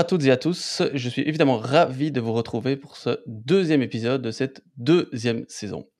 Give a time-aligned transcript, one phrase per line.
[0.00, 3.82] à toutes et à tous, je suis évidemment ravi de vous retrouver pour ce deuxième
[3.82, 5.90] épisode de cette deuxième saison.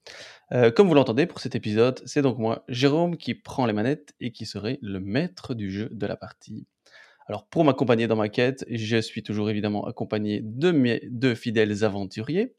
[0.53, 4.15] Euh, comme vous l'entendez pour cet épisode, c'est donc moi, Jérôme, qui prend les manettes
[4.19, 6.67] et qui serai le maître du jeu de la partie.
[7.27, 11.85] Alors pour m'accompagner dans ma quête, je suis toujours évidemment accompagné de mes deux fidèles
[11.85, 12.55] aventuriers.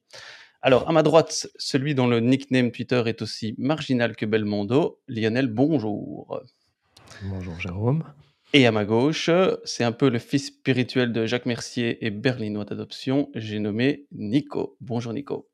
[0.61, 5.47] Alors à ma droite, celui dont le nickname Twitter est aussi marginal que Belmondo, Lionel,
[5.47, 6.39] bonjour.
[7.23, 8.03] Bonjour Jérôme.
[8.53, 9.29] Et à ma gauche,
[9.63, 14.75] c'est un peu le fils spirituel de Jacques Mercier et berlinois d'adoption, j'ai nommé Nico.
[14.81, 15.47] Bonjour Nico.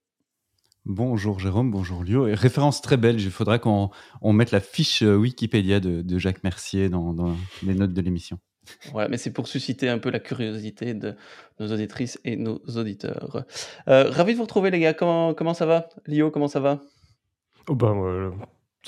[0.86, 2.28] Bonjour Jérôme, bonjour Lio.
[2.28, 3.91] Et référence très belle, il faudra qu'on
[4.24, 8.40] mette la fiche euh, Wikipédia de, Jacques Mercier dans, les notes de l'émission.
[8.96, 11.14] Ouais, mais c'est pour susciter un peu la curiosité de
[11.60, 13.46] nos auditrices et nos auditeurs.
[13.88, 15.88] Euh, ravi de vous retrouver les gars, comment, comment ça va?
[16.08, 16.82] Lio, comment ça va?
[17.68, 18.32] Oh ben,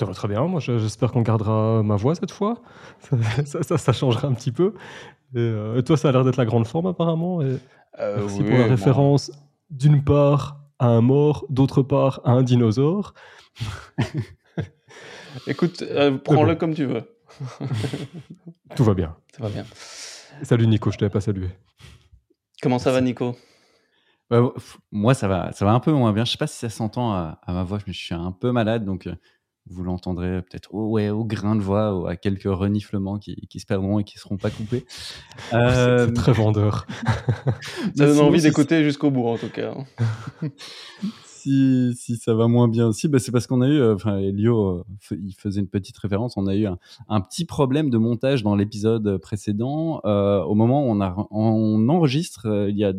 [0.00, 0.46] ça va très bien.
[0.46, 2.62] Moi, j'espère qu'on gardera ma voix cette fois.
[3.44, 4.72] Ça, ça, changera un petit peu.
[5.36, 7.42] Euh, et, toi, ça a l'air d'être la grande forme apparemment.
[7.42, 7.58] Et
[7.98, 9.30] euh, merci pour la référence
[9.68, 13.12] d'une part à un mort, d'autre part à un dinosaure.
[15.46, 17.02] Écoute, euh, prends-le comme tu veux.
[18.74, 19.14] Tout va bien.
[19.36, 19.66] Ça va bien.
[20.42, 21.50] Salut Nico, je t'avais pas salué.
[22.62, 23.36] Comment ça va Nico?
[24.90, 26.24] Moi, ça va, ça va un peu moins bien.
[26.24, 28.50] Je sais pas si ça s'entend à, à, ma voix, mais je suis un peu
[28.50, 29.08] malade, donc
[29.68, 33.60] vous l'entendrez peut-être au, ouais, au grain de voix ou à quelques reniflements qui, qui
[33.60, 34.84] se perdront et qui ne seront pas coupés.
[35.50, 36.86] C'est euh, très vendeur.
[37.96, 39.74] ça donne envie d'écouter jusqu'au bout, en tout cas.
[41.24, 44.18] si, si, ça va moins bien aussi, bah c'est parce qu'on a eu, euh, enfin,
[44.18, 48.42] Elio, euh, il faisait une petite référence, on a eu un, petit problème de montage
[48.42, 50.00] dans l'épisode précédent.
[50.04, 52.92] au moment où on, a, on enregistre, il y a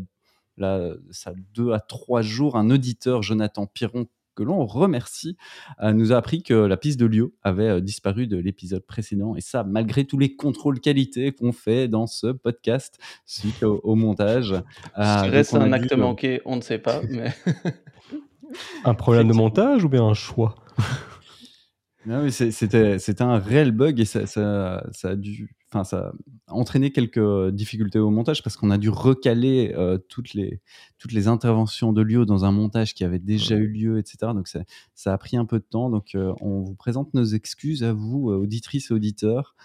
[0.57, 5.37] là, ça, deux à trois jours, un auditeur, Jonathan Piron, que l'on remercie,
[5.81, 9.35] euh, nous a appris que la piste de Lio avait euh, disparu de l'épisode précédent.
[9.35, 14.53] Et ça, malgré tous les contrôles qualité qu'on fait dans ce podcast suite au, montage.
[14.97, 17.01] Euh, Reste un acte manqué, on ne sait pas.
[17.09, 17.31] Mais...
[18.85, 20.56] un problème de montage ou bien un choix?
[22.29, 26.13] C'était un réel bug et ça, ça, ça a dû enfin, ça
[26.47, 30.61] a entraîné quelques difficultés au montage parce qu'on a dû recaler euh, toutes, les,
[30.97, 34.33] toutes les interventions de Lio dans un montage qui avait déjà eu lieu, etc.
[34.33, 34.61] Donc ça,
[34.95, 35.89] ça a pris un peu de temps.
[35.89, 39.55] Donc euh, on vous présente nos excuses à vous, euh, auditrices et auditeurs.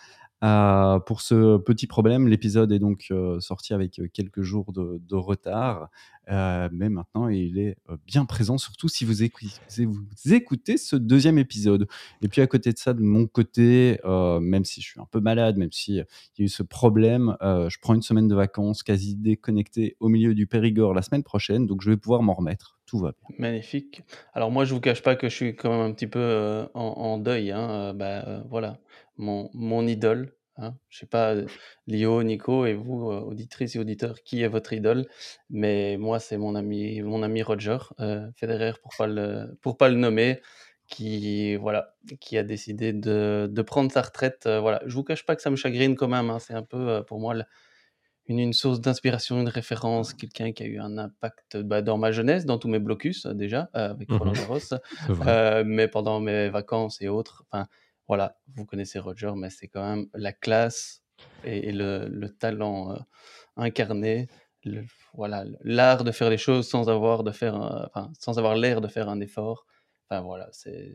[0.41, 5.89] Pour ce petit problème, l'épisode est donc sorti avec quelques jours de, retard.
[6.29, 11.87] Euh, mais maintenant, il est euh, bien présent, surtout si vous écoutez, ce deuxième épisode.
[12.23, 15.07] Et puis à côté de ça, de mon côté, euh, même si je suis un
[15.11, 16.05] peu malade, même s'il y a
[16.39, 20.95] eu ce problème, je prends une semaine de vacances quasi déconnecté au milieu du Périgord
[20.95, 22.79] la semaine prochaine, donc je vais pouvoir m'en remettre.
[22.87, 23.37] Tout va bien.
[23.39, 24.03] Magnifique.
[24.33, 27.19] Alors moi, je vous cache pas que je suis quand même un petit peu en,
[27.19, 27.51] deuil.
[27.51, 27.95] Hein.
[27.95, 28.79] Bah, voilà,
[29.17, 30.75] mon, mon idole, Hein.
[30.89, 31.35] Je sais pas,
[31.87, 35.07] Lio, Nico et vous, auditrices et auditeurs, qui est votre idole?
[35.51, 39.89] Mais moi, c'est mon ami, mon ami Roger euh, Federer, pour pas le, pour pas
[39.89, 40.41] le nommer,
[40.89, 44.45] qui, voilà, qui a décidé de, de prendre sa retraite.
[44.47, 46.31] voilà, je vous cache pas que ça me chagrine quand même.
[46.31, 46.39] Hein.
[46.39, 47.35] C'est un peu pour moi
[48.29, 52.13] une, une source d'inspiration, une référence, quelqu'un qui a eu un impact bah, dans ma
[52.13, 57.09] jeunesse, dans tous mes blocus déjà, avec Roland mmh Garros, mais pendant mes vacances et
[57.09, 57.45] autres.
[57.51, 57.67] Enfin,
[58.09, 61.03] voilà, vous connaissez Roger, mais c'est quand même la classe
[61.45, 62.99] et, le, talent euh,
[63.57, 64.29] incarné,
[65.15, 69.09] voilà, l'art de faire les choses sans avoir de faire, sans avoir l'air de faire
[69.09, 69.67] un effort.
[70.09, 70.93] Enfin voilà, c'est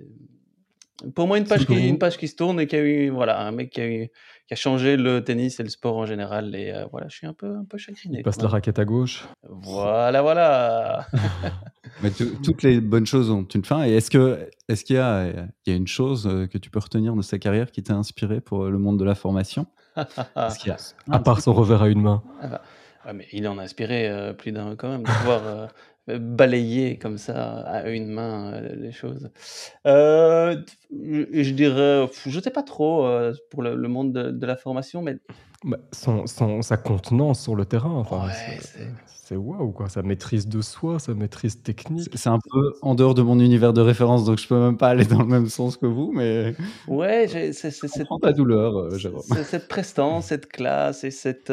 [1.16, 3.42] pour moi une page qui, une page qui se tourne et qui a eu, voilà,
[3.42, 4.10] un mec qui a eu,
[4.48, 6.54] qui a changé le tennis et le sport en général.
[6.56, 8.20] Et euh, voilà, je suis un peu, un peu chagriné.
[8.20, 9.28] Il passe la raquette à gauche.
[9.50, 11.08] Voilà, voilà.
[12.04, 13.86] Mais toutes les bonnes choses ont une fin.
[13.86, 16.70] Et est-ce que, est-ce qu'il y a, il y a une chose euh, que tu
[16.70, 19.66] peux retenir de sa carrière qui t'a inspiré pour le monde de la formation?
[20.60, 20.76] Qu'il
[21.12, 22.24] À part son revers à une main?
[22.42, 22.48] Ah
[23.06, 25.70] bah, mais il en a inspiré euh, plus d'un quand même de pouvoir
[26.08, 29.30] balayer comme ça à une main euh, les choses.
[29.86, 30.58] Euh,
[30.92, 35.18] je, dirais, je sais pas trop euh, pour le, monde de, la formation, mais
[35.64, 38.28] bah, son, son, sa contenance sur le terrain, enfin,
[39.06, 42.10] c'est waouh quoi, sa maîtrise de soi, sa maîtrise technique.
[42.16, 44.90] C'est un peu en dehors de mon univers de référence, donc je peux même pas
[44.90, 46.56] aller dans le même sens que vous, mais
[46.88, 49.22] ouais, c'est cette ta douleur, Jérôme.
[49.46, 51.52] Cette prestance, cette classe et cette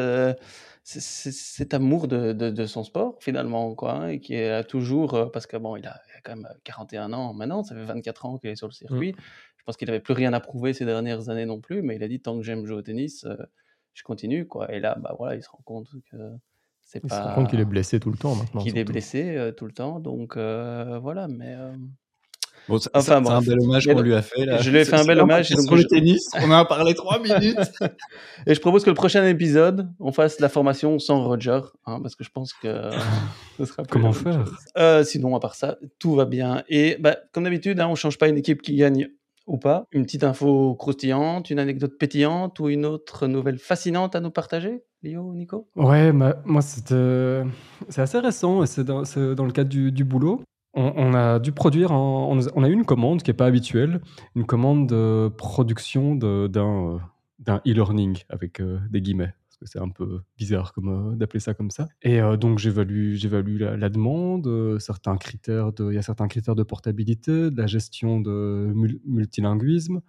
[0.89, 5.47] cet amour de, de, son sport finalement quoi hein, et qui est toujours euh, parce
[5.47, 8.57] que bon il a, quand même 41 ans maintenant ça fait 24 ans qu'il est
[8.57, 8.89] sur le mmh.
[8.89, 9.15] circuit.
[9.59, 12.03] Je pense qu'il n'avait plus rien à prouver ces dernières années non plus mais il
[12.03, 13.37] a dit tant que j'aime jouer au tennis euh,
[13.93, 14.73] je continue quoi.
[14.73, 16.17] Et là bah voilà il se rend compte que
[16.81, 18.85] c'est pas il se rend compte qu'il est blessé tout le temps maintenant qu'il est
[18.85, 20.01] blessé euh, tout le temps.
[20.01, 21.55] Donc voilà mais
[22.69, 24.45] enfin, c'est un bel hommage qu'on lui a fait.
[24.45, 24.59] Là.
[24.59, 25.51] Je lui ai fait un bel hommage.
[25.51, 27.57] Donc, sur le tennis, on a parlé trois minutes.
[28.47, 32.15] et je propose que le prochain épisode, on fasse la formation sans Roger, hein, parce
[32.15, 32.91] que je pense que
[33.59, 34.45] ce sera Comment faire?
[34.77, 36.63] Euh, Sinon, à part ça, tout va bien.
[36.69, 39.09] Et bah, comme d'habitude, hein, on change pas une équipe qui gagne
[39.47, 39.87] ou pas.
[39.93, 44.83] Une petite info croustillante, une anecdote pétillante ou une autre nouvelle fascinante à nous partager
[45.03, 45.69] Léo, Nico?
[45.77, 46.93] Ouais, moi, c'est
[47.97, 49.03] assez récent, c'est dans,
[49.35, 50.43] dans, le cadre du, du boulot.
[50.81, 54.01] On, a dû produire, on, a eu une commande qui n'est pas habituelle,
[54.37, 57.01] une commande de production d'un
[57.67, 61.53] e-learning avec euh, des guillemets parce que c'est un peu bizarre comme, euh, d'appeler ça
[61.53, 61.89] comme ça.
[62.03, 66.55] Et euh, donc j'évalue, j'évalue la, demande, certains critères de, il y a certains critères
[66.55, 68.73] de portabilité, de la gestion de
[69.05, 70.01] multilinguisme.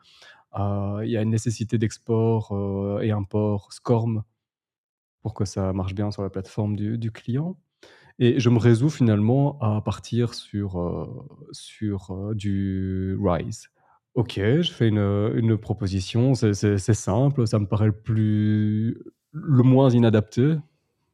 [0.56, 4.22] il y a une nécessité d'export et import SCORM
[5.24, 7.58] pour que ça marche bien sur la plateforme du client.
[8.22, 11.08] Et je me résous finalement à partir sur, euh,
[11.54, 13.70] sur euh, du Rise.
[14.14, 19.02] Ok, je fais une, une proposition, c'est simple, ça me paraît le plus
[19.32, 20.56] le moins inadapté,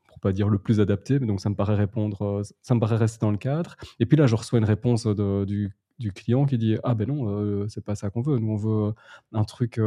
[0.07, 2.79] pour pas dire le plus adapté, mais donc ça me paraît répondre, euh, ça me
[2.79, 3.75] paraît rester dans le cadre.
[3.99, 5.69] Et puis là, je reçois une réponse du,
[5.99, 8.93] du, client qui dit ah ben non, c'est pas ça qu'on veut, nous on veut
[9.33, 9.79] un truc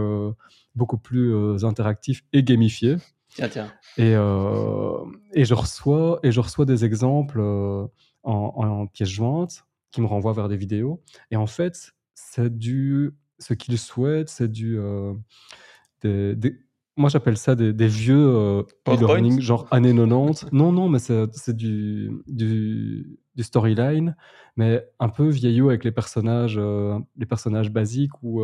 [0.76, 2.98] beaucoup plus interactif et gamifié.
[3.34, 3.72] Tiens, tiens.
[3.96, 7.86] Et, euh, et, je reçois, et je reçois des exemples euh,
[8.22, 11.02] en, en, pièces jointes qui me renvoient vers des vidéos.
[11.30, 13.12] Et en fait, c'est du.
[13.38, 14.78] Ce qu'ils souhaitent, c'est du.
[14.78, 15.14] Euh,
[16.02, 16.58] des,
[16.96, 20.46] moi, j'appelle ça des, des vieux e-learning, genre années 90.
[20.52, 24.16] non, non, mais c'est du, du, du storyline,
[24.56, 28.42] mais un peu vieillot avec les personnages, les personnages basiques où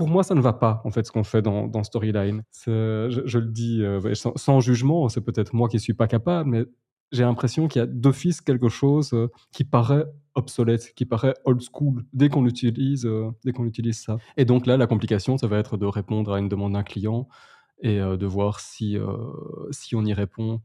[0.00, 2.42] pour moi, ça ne va pas, en fait, ce qu'on fait dans, Storyline.
[2.64, 6.64] Je, le dis euh, sans, jugement, c'est peut-être moi qui ne suis pas capable, mais
[7.12, 11.60] j'ai l'impression qu'il y a d'office quelque chose euh, qui paraît obsolète, qui paraît old
[11.60, 14.16] school dès qu'on utilise, euh, dès utilise ça.
[14.38, 17.28] Et donc là, la complication, ça va être de répondre à une demande d'un client
[17.82, 18.96] et de voir si,
[19.70, 20.60] si on y répond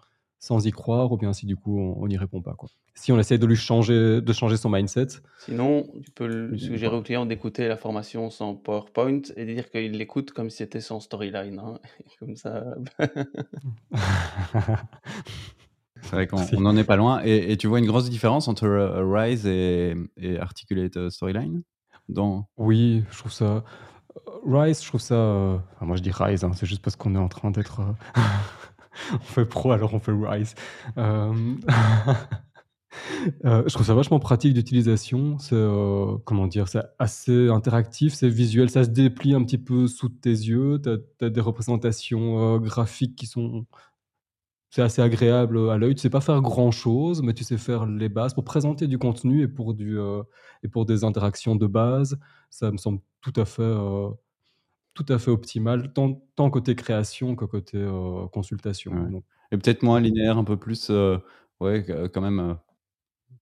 [0.45, 2.53] sans y croire ou bien si du coup on n'y répond pas.
[2.53, 2.69] Quoi.
[2.93, 5.07] Si on essaie de lui changer, de changer son mindset.
[5.39, 10.33] Sinon, tu peux suggérer au client d'écouter la formation sans PowerPoint et dire qu'il l'écoute
[10.33, 11.59] comme si c'était son storyline.
[11.59, 11.79] Hein.
[12.19, 12.63] Comme ça.
[16.01, 17.21] C'est vrai qu'on n'en est pas loin.
[17.23, 21.63] Et, tu vois une grosse différence entre euh, Rise et, et Articulate euh, Storyline
[22.07, 22.47] dans...
[22.57, 23.63] Oui, je trouve ça.
[24.45, 25.15] Rise, je trouve ça.
[25.15, 27.81] Euh, moi, je dis Rise, hein, c'est juste parce qu'on est en train d'être.
[29.13, 30.55] on fait pro, alors on fait Rise.
[30.97, 31.33] Euh,
[33.45, 35.37] euh, je trouve ça vachement pratique d'utilisation.
[35.39, 39.87] C'est euh, comment dire, c'est assez interactif, c'est visuel, ça se déplie un petit peu
[39.87, 40.81] sous tes yeux.
[40.83, 43.65] Tu as, des représentations graphiques qui sont
[44.71, 45.95] c'est assez agréable à l'œil.
[45.95, 48.97] Tu sais pas faire grand chose, mais tu sais faire les bases pour présenter du
[48.97, 49.97] contenu et pour du
[50.63, 52.19] et pour des interactions de base.
[52.49, 53.63] Ça me semble tout à fait
[54.95, 59.21] tout à fait optimal, tant, tant côté création que côté euh, consultation.
[59.51, 61.17] Et peut-être moins linéaire, un peu plus, euh,
[61.59, 62.53] ouais, quand même euh,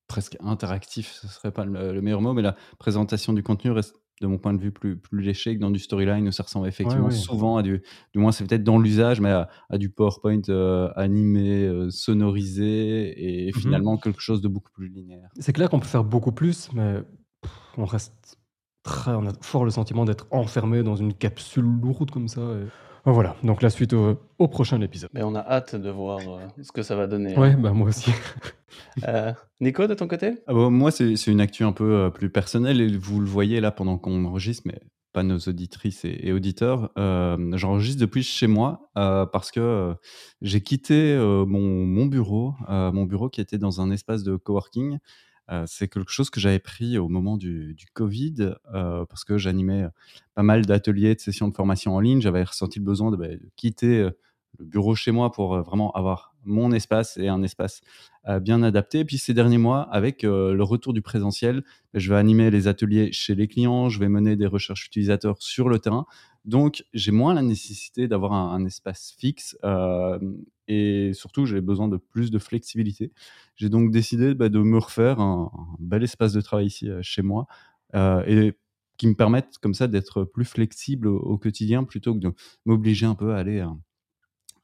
[0.07, 4.27] presque interactif, ce serait pas le, meilleur mot, mais la présentation du contenu reste, de
[4.27, 7.11] mon point de vue, plus, plus léché que dans du storyline, où ça ressemble effectivement
[7.11, 7.83] souvent à du,
[8.13, 10.41] du moins c'est peut-être dans l'usage, mais à, du PowerPoint
[10.95, 15.29] animé, sonorisé, et mmh finalement quelque chose de beaucoup plus linéaire.
[15.39, 17.03] C'est clair qu'on peut faire beaucoup plus, mais
[17.77, 18.39] on reste
[19.07, 22.41] on a fort le sentiment d'être enfermé dans une capsule lourde comme ça.
[23.05, 25.09] Voilà, donc la suite au, prochain épisode.
[25.13, 27.37] Mais on a hâte de voir euh, ce que ça va donner.
[27.37, 27.57] Ouais, hein.
[27.59, 28.11] bah moi aussi.
[29.07, 30.33] Euh, Nico, de ton côté?
[30.47, 33.61] Ah bah, Moi, c'est une actu un peu euh, plus personnelle et vous le voyez
[33.61, 34.79] là pendant qu'on enregistre, mais
[35.13, 36.91] pas nos auditrices et, auditeurs.
[36.95, 39.93] J'enregistre depuis chez moi parce que
[40.41, 41.15] j'ai quitté
[41.47, 44.97] mon, mon, bureau, mon bureau qui était dans un espace de coworking
[45.65, 49.85] c'est quelque chose que j'avais pris au moment du, Covid parce que j'animais
[50.35, 52.21] pas mal d'ateliers, de sessions de formation en ligne.
[52.21, 54.09] J'avais ressenti le besoin de, bah, quitter
[54.59, 57.81] le bureau chez moi pour vraiment avoir mon espace et un espace
[58.41, 59.00] bien adapté.
[59.00, 63.12] Et puis ces derniers mois, avec le retour du présentiel, je vais animer les ateliers
[63.12, 66.05] chez les clients, je vais mener des recherches utilisateurs sur le terrain.
[66.45, 70.19] Donc, j'ai moins la nécessité d'avoir un, espace fixe euh,
[70.67, 73.12] et surtout, j'ai besoin de plus de flexibilité.
[73.55, 77.21] J'ai donc décidé bah, de me refaire un, bel espace de travail ici euh, chez
[77.21, 77.47] moi
[77.95, 78.53] euh, et
[78.97, 82.33] qui me permette comme ça d'être plus flexible au, quotidien plutôt que de
[82.65, 83.65] m'obliger un peu à aller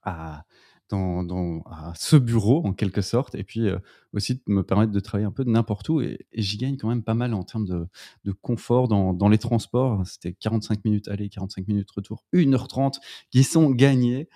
[0.03, 0.45] à
[0.89, 3.69] dans, à ce bureau en quelque sorte, et puis
[4.13, 6.01] aussi de me permettre de travailler un peu de n'importe où.
[6.01, 7.87] Et, j'y gagne quand même pas mal en termes de,
[8.25, 10.05] de confort dans, dans, les transports.
[10.05, 12.95] C'était 45 minutes aller, 45 minutes retour, 1h30
[13.31, 14.29] qui sont gagnés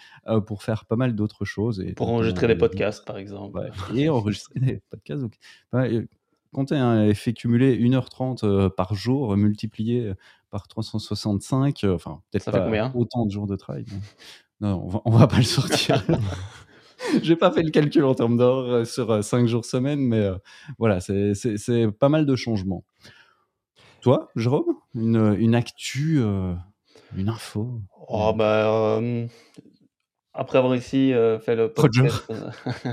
[0.45, 1.79] pour faire pas mal d'autres choses.
[1.79, 3.59] Et pour enregistrer des podcasts, par exemple.
[3.95, 5.21] et enregistrer des podcasts.
[5.21, 5.37] Donc,
[6.51, 10.13] comptez, hein, elle fait cumuler 1h30 par jour, multiplié
[10.53, 11.83] par 365.
[11.85, 13.85] Enfin, peut-être pas autant de jours de travail.
[14.61, 16.03] Non, on va, va pas le sortir.
[17.21, 20.29] J'ai pas fait le calcul en termes d'heures sur 5 jours semaine, mais
[20.77, 21.33] voilà, c'est
[21.99, 22.83] pas mal de changements.
[24.01, 26.21] Toi, Jérôme, une, une actu,
[27.15, 27.81] une info?
[28.07, 29.01] Oh, bah,
[30.35, 32.49] après avoir ici euh, fait le podcast, euh,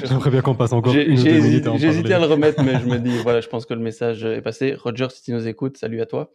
[0.04, 2.78] J'aimerais bien qu'on passe encore une ou deux minutes J'ai hésité à le remettre, mais
[2.78, 4.74] je me dis, voilà, je pense que le message est passé.
[4.74, 6.30] Roger, si tu nous écoutes, salut à toi.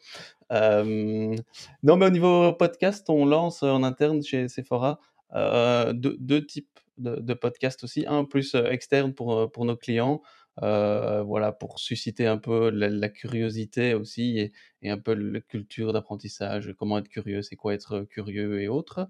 [0.51, 1.35] Euh,
[1.83, 4.99] non, mais au niveau podcast, on lance en interne chez Sephora
[5.33, 8.05] deux, deux, types de, de, podcasts aussi.
[8.07, 10.21] Un plus externe pour, pour nos clients,
[10.63, 14.51] euh, voilà, pour susciter un peu la, curiosité aussi
[14.82, 19.08] et, un peu la culture d'apprentissage, comment être curieux, c'est quoi être curieux et autres.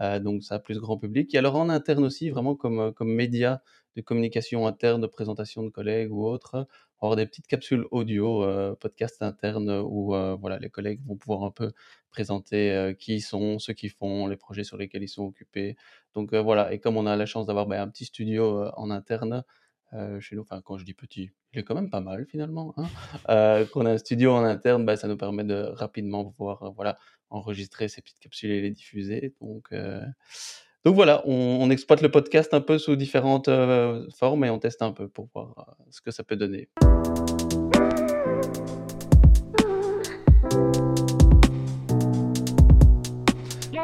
[0.00, 1.34] Euh, donc ça, plus grand public.
[1.34, 3.62] Et alors en interne aussi, vraiment comme, comme média
[3.96, 6.66] de communication interne, de présentation de collègues ou autres,
[7.00, 11.44] avoir des petites capsules audio, euh, podcast interne où euh, voilà, les collègues vont pouvoir
[11.44, 11.72] un peu
[12.10, 15.76] présenter euh, qui ils sont, ce qu'ils font, les projets sur lesquels ils sont occupés.
[16.14, 19.44] Donc voilà, et comme on a la chance d'avoir ben, un petit studio en interne,
[19.92, 20.42] euh, chez nous.
[20.42, 22.74] Enfin, quand je dis petit, il est quand même pas mal finalement.
[22.76, 22.86] Hein
[23.28, 26.92] euh, qu'on a un studio en interne, bah, ça nous permet de rapidement pouvoir euh,
[27.30, 29.34] enregistrer ces petites capsules et les diffuser.
[29.40, 29.74] Donc,
[30.84, 33.50] donc voilà, on, on, exploite le podcast un peu sous différentes
[34.16, 36.68] formes et on teste un peu pour voir ce que ça peut donner.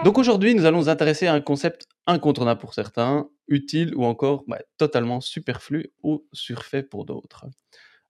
[0.06, 4.44] Donc aujourd'hui, nous allons nous intéresser à un concept incontournable pour certains, utile ou encore
[4.46, 7.46] bah, totalement superflu ou surfait pour d'autres.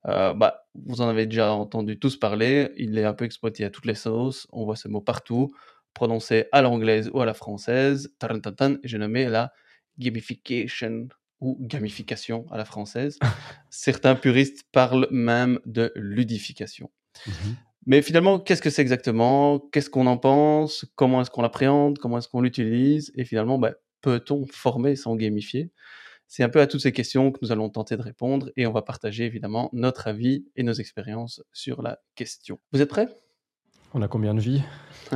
[0.06, 3.70] Euh, bah, vous en avez déjà entendu tous parler, il est un peu exploité à
[3.70, 5.54] toutes les sauces, on voit ce mot partout,
[5.94, 9.54] prononcé à l'anglaise ou à la française, et j'ai nommé la
[9.98, 11.08] gamification
[11.40, 13.18] ou gamification à la française.
[13.70, 16.90] Certains puristes parlent même de ludification.
[17.26, 17.32] Mmh
[17.86, 19.60] mais finalement, qu'est-ce que c'est exactement?
[19.72, 20.84] Qu'est-ce qu'on en pense?
[20.96, 21.98] Comment est-ce qu'on l'appréhende?
[21.98, 23.12] Comment est-ce qu'on l'utilise?
[23.14, 25.70] Et finalement, bah, peut-on former sans gamifier?
[26.28, 28.72] C'est un peu à toutes ces questions que nous allons tenter de répondre et on
[28.72, 32.58] va partager évidemment notre avis et nos expériences sur la question.
[32.72, 33.08] Vous êtes prêts?
[33.94, 34.62] On a combien de vies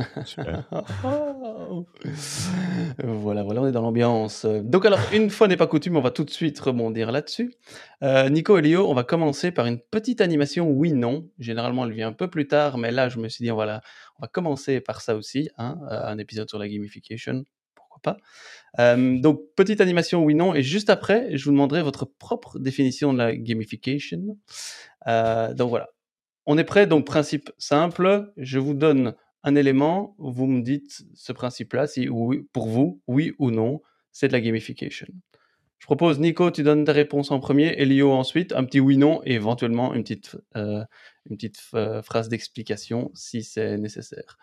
[3.03, 4.45] voilà, voilà, on est dans l'ambiance.
[4.45, 7.53] Donc alors, une fois n'est pas coutume, on va tout de suite rebondir là-dessus.
[8.03, 11.29] Euh, Nico et Léo, on va commencer par une petite animation oui-non.
[11.39, 13.81] Généralement, elle vient un peu plus tard, mais là, je me suis dit, voilà,
[14.17, 17.43] on va commencer par ça aussi, hein, euh, un épisode sur la gamification,
[17.75, 18.17] pourquoi pas.
[18.79, 23.17] Euh, donc, petite animation oui-non, et juste après, je vous demanderai votre propre définition de
[23.17, 24.37] la gamification.
[25.05, 25.89] donc voilà,
[26.45, 31.31] on est prêt, donc principe simple, je vous donne un élément, vous me dites ce
[31.31, 33.81] principe-là, si oui, pour vous, oui ou non,
[34.11, 35.07] c'est de la gamification.
[35.79, 39.33] Je propose, Nico, tu donnes ta réponse en premier, Elio ensuite, un petit oui-non et
[39.33, 40.83] éventuellement une petite, euh,
[41.73, 44.37] euh, phrase d'explication si c'est nécessaire.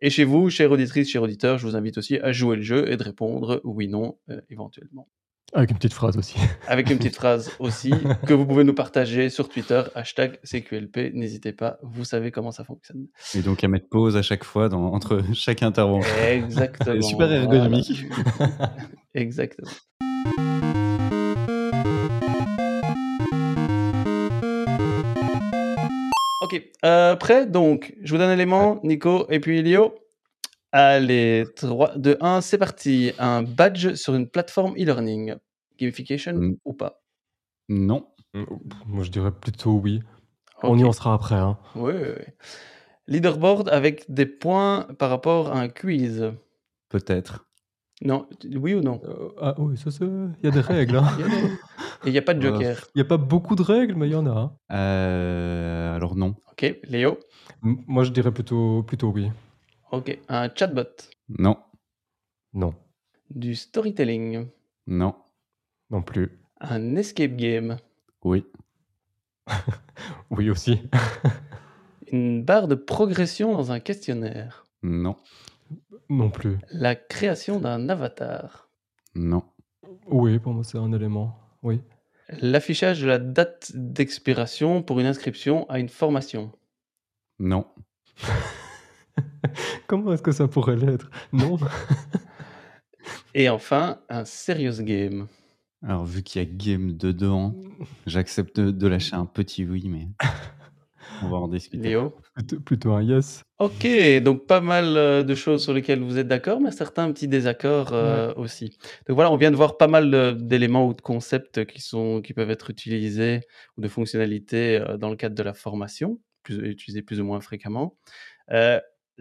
[0.00, 2.88] Et chez vous, chère auditrice, chers auditeurs, je vous invite aussi à jouer le jeu
[2.92, 5.08] et de répondre oui-non euh, éventuellement.
[5.56, 6.34] Avec une petite phrase aussi.
[6.66, 7.92] Avec une petite phrase aussi,
[8.26, 11.12] que vous pouvez nous partager sur Twitter, hashtag CQLP.
[11.14, 13.06] N'hésitez pas, vous savez comment ça fonctionne.
[13.36, 16.12] Et donc à mettre pause à chaque fois dans, entre chaque intervention.
[16.28, 17.00] Exactement.
[17.02, 18.04] super ergonomique.
[19.14, 19.70] Exactement.
[26.40, 27.46] Ok, euh, prêt?
[27.46, 29.94] Donc, je vous donne un élément, Nico et puis Elio.
[30.72, 33.12] Allez, 3, 2, 1, c'est parti.
[33.20, 35.36] Un badge sur une plateforme e-learning.
[35.78, 37.02] Gamification ou pas?
[37.68, 38.08] Non.
[38.86, 40.02] Moi, je dirais plutôt oui.
[40.62, 41.34] On y en sera après.
[41.34, 41.58] Hein.
[41.76, 42.24] Oui, oui,
[43.06, 46.32] Leaderboard avec des points par rapport à un quiz.
[46.88, 47.46] Peut-être.
[48.02, 48.26] Non,
[48.56, 49.00] oui ou non?
[49.04, 50.04] Euh, Ah oui, ça c'est.
[50.04, 50.96] Il y a des règles.
[50.96, 51.08] Hein.
[52.06, 52.86] il n'y a pas de joker.
[52.94, 54.30] Il n'y a pas beaucoup de règles, mais il y en a.
[54.30, 54.56] Hein.
[54.72, 56.34] Euh, alors non.
[56.50, 57.18] Ok, Léo?
[57.62, 59.30] Moi je dirais plutôt, plutôt oui.
[59.92, 60.84] Ok, un chatbot.
[61.28, 61.58] Non.
[62.52, 62.74] Non.
[63.30, 64.46] Du storytelling.
[64.86, 65.14] Non.
[65.90, 66.38] Non plus.
[66.60, 67.76] Un escape game.
[68.22, 68.44] Oui.
[70.30, 70.80] oui aussi.
[72.12, 74.66] Une barre de progression dans un questionnaire.
[74.82, 75.16] Non.
[76.08, 76.58] Non plus.
[76.70, 78.68] La création d'un avatar.
[79.14, 79.42] Non.
[80.06, 81.38] Oui, pour moi c'est un élément.
[81.62, 81.80] Oui.
[82.40, 86.52] L'affichage de la date d'expiration pour une inscription à une formation.
[87.38, 87.66] Non.
[89.86, 91.10] Comment est-ce que ça pourrait l'être?
[91.32, 91.58] Non.
[93.34, 95.26] Et enfin, un serious game.
[95.86, 97.54] Alors, vu qu'il y a game dedans,
[98.06, 100.08] j'accepte de, lâcher un petit oui, mais.
[101.22, 101.90] On va en discuter.
[101.90, 102.14] Léo
[102.64, 103.42] plutôt, un yes.
[103.58, 103.86] Ok,
[104.22, 107.92] donc pas mal euh, de choses sur lesquelles vous êtes d'accord, mais certains petits désaccords
[107.92, 108.78] euh, aussi.
[109.06, 112.32] Donc voilà, on vient de voir pas mal d'éléments ou de concepts qui, sont, qui
[112.32, 113.42] peuvent être utilisés
[113.76, 117.40] ou de fonctionnalités euh, dans le cadre de la formation, plus, utilisés plus ou moins
[117.40, 117.96] fréquemment.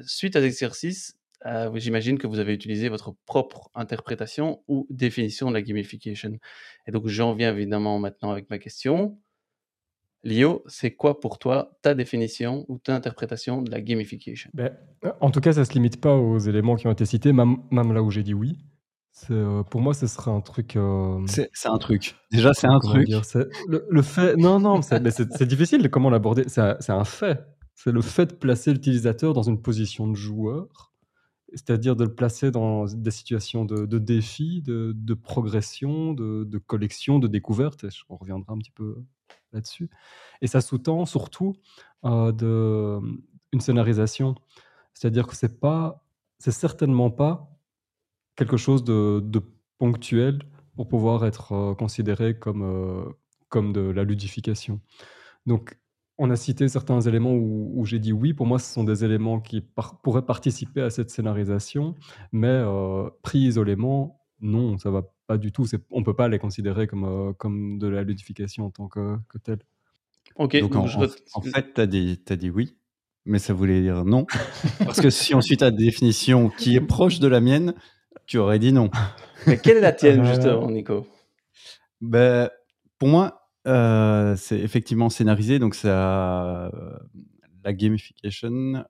[0.05, 1.17] suite à l'exercice,
[1.75, 6.37] j'imagine que vous avez utilisé votre propre interprétation ou définition de la gamification.
[6.87, 9.17] Et donc j'en viens évidemment maintenant avec ma question.
[10.23, 14.49] Lio, c'est quoi pour toi ta définition ou ta interprétation de la gamification?
[14.53, 14.71] Ben,
[15.19, 17.57] En tout cas, ça ne se limite pas aux éléments qui ont été cités, même,
[17.71, 18.57] là où j'ai dit oui.
[19.29, 20.75] Euh, pour moi, ce serait un truc.
[20.75, 22.15] Euh, c'est un truc.
[22.31, 23.07] Déjà, c'est un truc.
[23.67, 24.37] le, fait.
[24.37, 26.45] Non, non, c'est difficile de comment l'aborder.
[26.47, 27.45] C'est un fait.
[27.75, 30.92] C'est le fait de placer l'utilisateur dans une position de joueur,
[31.53, 37.85] c'est-à-dire de le placer dans des situations de, défi, de, progression, de, collection, de découverte.
[38.09, 39.03] On reviendra un petit peu
[39.51, 39.89] là-dessus.
[40.41, 41.53] Et ça sous-tend surtout
[42.05, 43.01] euh,
[43.51, 44.35] une scénarisation.
[44.93, 46.03] C'est-à-dire que c'est pas,
[46.39, 47.49] c'est certainement pas
[48.35, 49.41] quelque chose de, de,
[49.77, 50.39] ponctuel
[50.75, 53.05] pour pouvoir être euh, considéré comme, euh,
[53.49, 54.79] comme de la ludification.
[55.45, 55.77] Donc,
[56.23, 58.33] on a cité certains éléments où, j'ai dit oui.
[58.33, 59.61] Pour moi, ce sont des éléments qui
[60.03, 61.95] pourraient participer à cette scénarisation,
[62.31, 65.65] mais euh, pris isolément, non, ça va pas du tout.
[65.91, 69.17] On ne peut pas les considérer comme, euh, comme de la ludification en tant que,
[69.27, 69.59] que tel.
[70.37, 72.73] Ok, donc, en, fait, tu as, as, dit oui,
[73.25, 74.25] mais ça voulait dire non.
[74.79, 77.73] Parce que si ensuite tu as des définition qui est proche de la mienne,
[78.27, 78.89] tu aurais dit non.
[79.45, 81.05] Mais quelle est la tienne, euh, justement, Nico?
[81.99, 82.49] Ben,
[82.97, 86.71] Pour moi, euh, c'est effectivement scénarisé, donc ça,
[87.63, 88.83] la gamification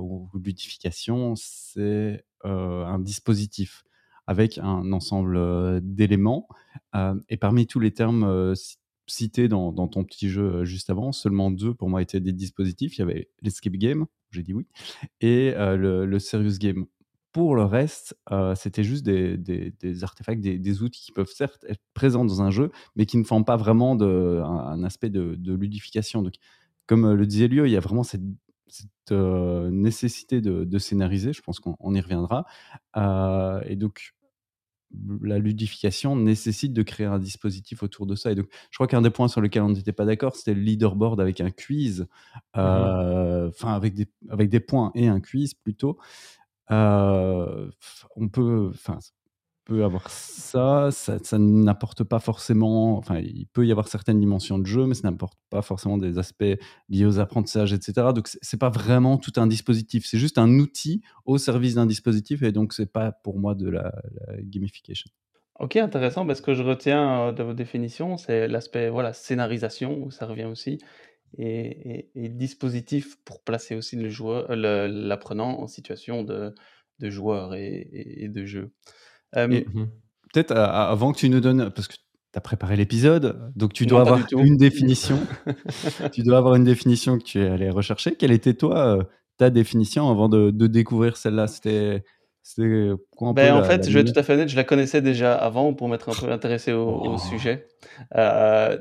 [0.00, 3.84] ou ludification, c'est un dispositif
[4.26, 6.48] avec un ensemble d'éléments.
[7.28, 8.54] et parmi tous les termes
[9.06, 12.96] cités dans, ton petit jeu juste avant, seulement deux pour moi étaient des dispositifs.
[12.96, 14.66] Il y avait l'escape game, j'ai dit oui,
[15.20, 16.86] et le, serious game.
[17.32, 18.16] Pour le reste,
[18.56, 23.06] c'était juste des, artefacts, des, outils qui peuvent certes être présents dans un jeu, mais
[23.06, 26.22] qui ne font pas vraiment de, un, aspect de, ludification.
[26.22, 26.34] Donc,
[26.86, 28.22] comme le disait Lieu, il y a vraiment cette,
[29.10, 32.46] nécessité de, scénariser, je pense qu'on y reviendra.
[32.96, 34.14] et donc,
[35.22, 38.32] la ludification nécessite de créer un dispositif autour de ça.
[38.32, 40.60] Et donc, je crois qu'un des points sur lesquels on n'était pas d'accord, c'était le
[40.60, 42.06] leaderboard avec un quiz,
[42.56, 45.98] mmh enfin avec des, avec des points et un quiz plutôt.
[46.70, 48.98] On peut, enfin,
[49.68, 54.66] peut avoir ça, ça, n'apporte pas forcément, enfin, il peut y avoir certaines dimensions de
[54.66, 56.56] jeu, mais ça n'apporte pas forcément des aspects
[56.88, 58.08] liés aux apprentissages, etc.
[58.14, 62.42] Donc, c'est pas vraiment tout un dispositif, c'est juste un outil au service d'un dispositif,
[62.42, 63.92] et donc, c'est pas pour moi de la,
[64.40, 65.10] gamification.
[65.60, 66.24] Ok, intéressant.
[66.24, 70.44] Parce que je retiens euh, de vos définitions, c'est l'aspect voilà scénarisation où ça revient
[70.44, 70.78] aussi,
[71.36, 76.54] et, dispositif pour placer aussi le joueur, l'apprenant en situation de,
[76.98, 78.72] de joueur et de jeu.
[79.36, 79.86] Mmh
[80.32, 84.02] peut-être avant que tu nous donnes, parce que tu as préparé l'épisode, donc tu dois
[84.02, 85.18] avoir une définition.
[86.12, 88.14] tu dois avoir une définition que tu es allé rechercher.
[88.14, 89.06] Quelle était toi
[89.38, 91.46] ta définition avant de, découvrir celle-là?
[91.46, 92.04] C'était
[93.16, 95.74] quoi ben, En fait, je vais tout à fait honnête, je la connaissais déjà avant
[95.74, 97.18] pour m'être un peu intéressé au, oh.
[97.18, 97.66] sujet.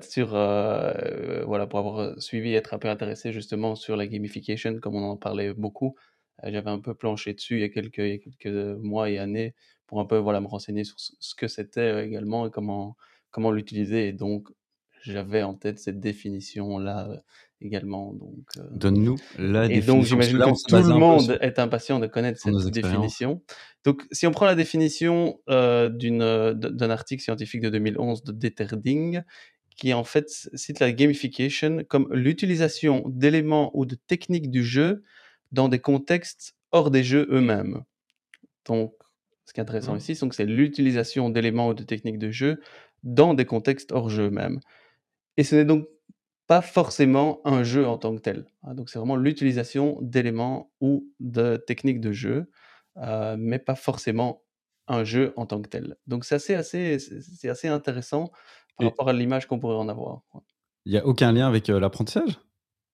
[0.01, 4.95] sur, voilà, pour avoir suivi et être un peu intéressé justement sur la gamification, comme
[4.95, 5.95] on en parlait beaucoup.
[6.43, 9.17] J'avais un peu planché dessus il y a quelques, il y a quelques mois et
[9.17, 9.55] années
[9.87, 12.95] pour un peu voilà, me renseigner sur ce que c'était également et comment,
[13.31, 14.07] comment l'utiliser.
[14.07, 14.49] Et donc,
[15.01, 17.23] j'avais en tête cette définition-là
[17.61, 18.13] également.
[18.13, 19.93] Donc, Donne-nous la définition.
[19.93, 23.41] Et donc, j'imagine que tout le monde est impatient de connaître cette définition.
[23.83, 29.21] Donc, si on prend la définition d'une, d'un article scientifique de 2011 de Deterding,
[29.77, 35.03] qui en fait cite la gamification comme l'utilisation d'éléments ou de techniques du jeu
[35.51, 37.83] dans des contextes hors des jeux eux-mêmes.
[38.65, 38.93] Donc,
[39.45, 39.97] ce qui est intéressant mmh.
[39.97, 42.59] ici, c'est l'utilisation d'éléments ou de techniques de jeu
[43.03, 44.59] dans des contextes hors jeu même.
[45.37, 45.87] Et ce n'est donc
[46.47, 48.45] pas forcément un jeu en tant que tel.
[48.63, 48.73] Hein.
[48.73, 52.49] donc c'est vraiment l'utilisation d'éléments ou de techniques de jeu,
[52.97, 54.43] euh, mais pas forcément
[54.87, 55.97] un jeu en tant que tel.
[56.07, 58.31] Donc c'est assez, assez, c'est assez intéressant
[58.77, 60.21] par rapport à l'image qu'on pourrait en avoir.
[60.85, 62.39] Il n'y a aucun lien avec euh, l'apprentissage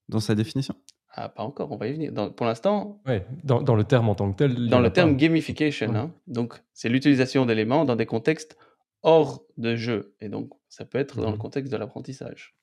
[0.09, 0.75] dans sa définition?
[1.15, 2.11] Ah, pas encore, on va y venir.
[2.33, 2.99] pour l'instant.
[3.05, 4.67] Oui, dans, dans, le terme en tant que tel.
[4.67, 6.11] Dans le terme gamification, hein.
[6.25, 8.57] donc c'est l'utilisation d'éléments dans des contextes
[9.03, 10.15] hors de jeu.
[10.21, 12.55] Et donc, ça peut être dans le mmh contexte de l'apprentissage.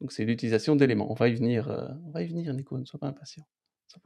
[0.00, 1.10] Donc, c'est l'utilisation d'éléments.
[1.10, 3.46] On va y venir, euh, on va y venir, Nico, ne sois pas impatient.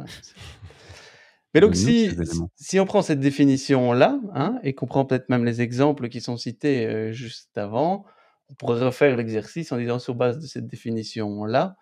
[1.55, 2.11] Mais donc, si,
[2.57, 6.37] si on prend cette définition-là, hein, et qu'on prend peut-être même les exemples qui sont
[6.37, 8.05] cités euh, juste avant,
[8.51, 11.77] on pourrait refaire l'exercice en disant sur base de cette définition-là,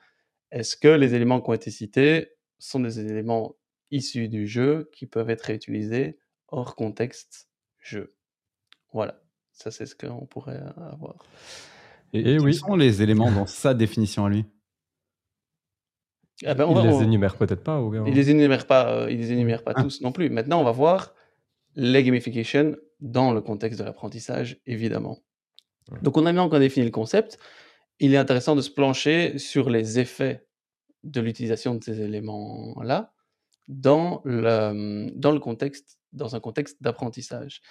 [0.52, 3.56] est-ce que les éléments qui ont été cités sont des éléments
[3.90, 7.48] issus du jeu qui peuvent être réutilisés hors contexte
[7.80, 8.14] jeu?
[8.92, 9.20] Voilà,
[9.56, 11.16] ça c'est ce qu'on pourrait avoir.
[12.12, 12.54] Et, quels oui.
[12.54, 14.44] sont les éléments dans sa définition à lui?
[16.44, 17.80] Ah ben, il les énumère peut-être pas.
[17.80, 18.06] Ou...
[18.06, 19.82] Il les énumère pas, euh, il les énumère pas ah.
[19.82, 20.28] tous non plus.
[20.28, 21.14] Maintenant, on va voir
[21.74, 25.18] les gamification dans le contexte de l'apprentissage, évidemment.
[26.02, 27.38] Donc, on a maintenant qu'on défini le concept,
[28.00, 30.46] il est intéressant de se plancher sur les effets
[31.04, 33.12] de l'utilisation de ces éléments-là
[33.68, 37.62] dans le, dans le contexte, dans un contexte d'apprentissage.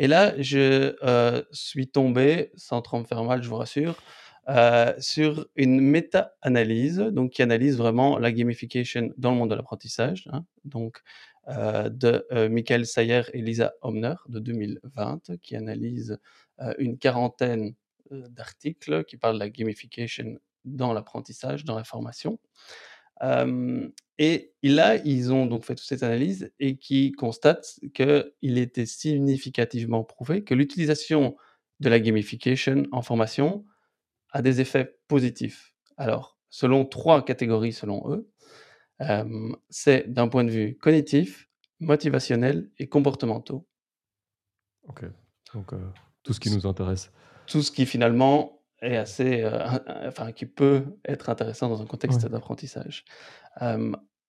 [0.00, 4.02] Et là, je euh, suis tombé, sans trop me faire mal, je vous rassure,
[4.48, 10.26] euh, sur une méta-analyse, donc qui analyse vraiment la gamification dans le monde de l'apprentissage,
[10.32, 11.02] hein, donc
[11.48, 16.18] euh, de Michael Sayer et Lisa Homner de 2020, qui analyse
[16.78, 17.74] une quarantaine
[18.10, 22.38] d'articles qui parlent de la gamification dans l'apprentissage, dans la formation
[23.22, 30.04] et là, ils ont donc fait toute cette analyse et qui constatent qu'il était significativement
[30.04, 31.36] prouvé que l'utilisation
[31.80, 33.64] de la gamification en formation
[34.30, 35.74] a des effets positifs.
[35.96, 38.30] Alors, selon trois catégories, selon eux,
[39.70, 43.66] c'est d'un point de vue cognitif, motivationnel et comportementaux.
[44.84, 45.04] Ok,
[45.54, 45.72] donc
[46.22, 47.10] tout ce qui nous intéresse.
[47.46, 49.58] Tout ce qui finalement est assez, euh,
[50.06, 53.04] enfin, qui peut être intéressant dans un contexte d'apprentissage.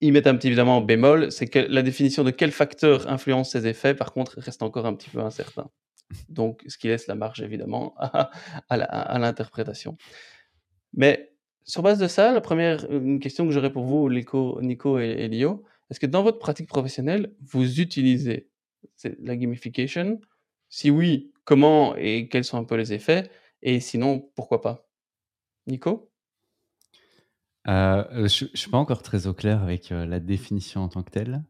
[0.02, 3.68] ils mettent un petit évidemment bémol, c'est que la définition de quel facteur influence ces
[3.68, 5.70] effets, par contre, reste encore un petit peu incertain.
[6.30, 7.96] Donc, ce qui laisse la marge évidemment
[8.70, 9.98] à, l'interprétation.
[10.94, 11.34] Mais
[11.64, 15.10] sur base de ça, la première une question que j'aurais pour vous, Nico, Nico et,
[15.10, 18.50] et Lio, est-ce que dans votre pratique professionnelle, vous utilisez
[19.20, 20.20] la gamification?
[20.70, 23.30] Si oui, comment et quels sont un peu les effets?
[23.62, 24.88] Et sinon, pourquoi pas
[25.68, 26.12] Nico?
[27.68, 31.04] Euh, Je ne suis pas encore très au clair avec euh, la définition en tant
[31.04, 31.44] que telle.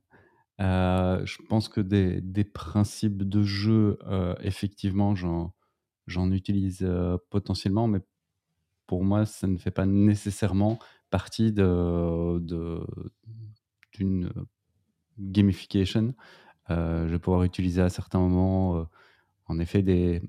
[0.60, 3.98] Euh, je pense que des, des principes de jeu,
[4.42, 6.88] effectivement, j'en utilise
[7.30, 8.00] potentiellement, mais
[8.88, 10.78] pour moi, ça ne fait pas nécessairement
[11.10, 12.40] partie de,
[13.94, 14.32] d'une
[15.20, 16.14] gamification.
[16.70, 18.86] je vais pouvoir utiliser à certains moments,
[19.48, 20.22] en effet, des,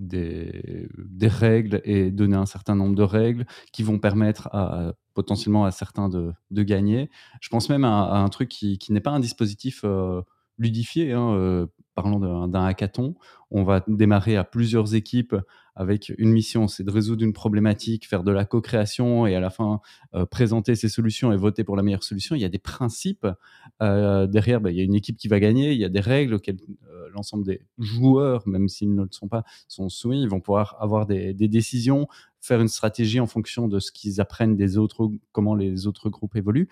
[0.00, 0.88] des,
[1.22, 6.08] règles et donner un certain nombre de règles qui vont permettre à, potentiellement à certains
[6.08, 7.10] de, gagner.
[7.40, 10.22] Je pense même à, un truc qui, qui n'est pas un dispositif euh,
[10.58, 11.12] ludifié.
[11.12, 13.14] Hein, euh, parlant d'un hackathon,
[13.50, 15.36] on va démarrer à plusieurs équipes
[15.80, 19.48] avec une mission, c'est de résoudre une problématique, faire de la co-création et à la
[19.48, 19.80] fin
[20.14, 22.36] euh, présenter ses solutions et voter pour la meilleure solution.
[22.36, 23.26] Il y a des principes
[23.80, 24.60] euh, derrière.
[24.60, 26.58] Bah, il y a une équipe qui va gagner, il y a des règles auxquelles
[26.90, 30.20] euh, l'ensemble des joueurs, même s'ils ne le sont pas, sont soumis.
[30.20, 32.08] Ils vont pouvoir avoir des, des décisions,
[32.42, 36.36] faire une stratégie en fonction de ce qu'ils apprennent des autres, comment les autres groupes
[36.36, 36.68] évoluent.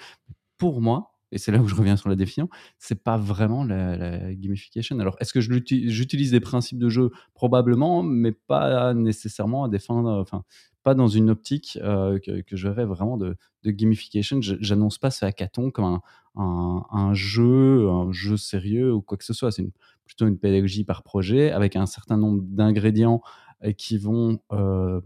[0.58, 4.34] Pour moi, et c'est là où je reviens sur la définition, c'est pas vraiment la,
[4.34, 4.98] gamification.
[4.98, 7.10] Alors, est-ce que j'utilise des principes de jeu?
[7.34, 10.44] Probablement, mais pas nécessairement à des fins, enfin,
[10.82, 13.36] pas dans une optique euh, que, je verrais vraiment de,
[13.66, 14.40] gamification.
[14.40, 16.00] J'annonce pas ce hackathon comme
[16.36, 19.50] un, jeu, un jeu sérieux ou quoi que ce soit.
[19.50, 19.66] C'est
[20.06, 23.20] plutôt une pédagogie par projet avec un certain nombre d'ingrédients
[23.64, 25.02] euh, qui vont euh,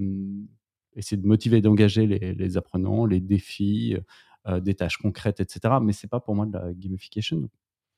[0.95, 3.97] essayer de motiver et d'engager les, apprenants, les défis,
[4.47, 5.75] euh, des tâches concrètes, etc.
[5.83, 7.49] Mais c'est pas pour moi de la gamification.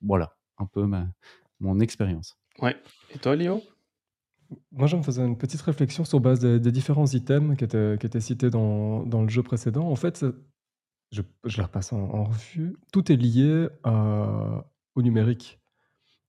[0.00, 1.06] Voilà, un peu ma,
[1.60, 2.36] mon expérience.
[2.60, 2.76] Ouais.
[3.14, 3.62] Et toi, Léo?
[4.70, 8.06] Moi, je me faisais une petite réflexion sur base des, différents items qui étaient, qui
[8.06, 9.88] étaient cités dans, dans, le jeu précédent.
[9.88, 10.24] En fait,
[11.10, 12.76] je, je les repasse en, revue.
[12.92, 15.60] Tout est lié à, au numérique.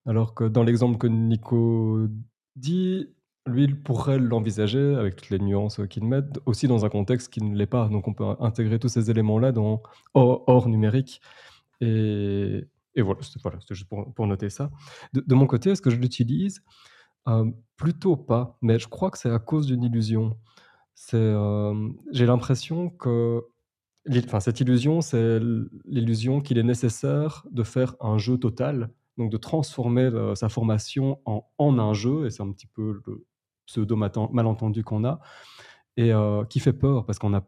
[0.05, 2.07] Alors que dans l'exemple que Nico
[2.55, 3.09] dit,
[3.47, 7.41] lui, il pourrait l'envisager avec toutes les nuances qu'il met, aussi dans un contexte qui
[7.43, 7.87] ne l'est pas.
[7.89, 11.21] Donc on peut intégrer tous ces éléments-là dans hors, numérique.
[11.81, 12.65] Et,
[12.97, 14.71] voilà, c'était juste pour, noter ça.
[15.13, 16.63] De, mon côté, est-ce que je l'utilise?
[17.27, 20.37] Euh, Plutôt pas, mais je crois que c'est à cause d'une illusion.
[21.13, 23.43] Euh, j'ai l'impression que
[24.25, 25.39] enfin, cette illusion, c'est
[25.85, 31.19] l'illusion qu'il est nécessaire de faire un jeu total, donc de transformer euh, sa formation
[31.25, 33.25] en, en, un jeu, et c'est un petit peu le,
[33.65, 35.19] pseudo-malentendu qu'on a,
[35.97, 37.43] et euh, qui fait peur parce qu'on a,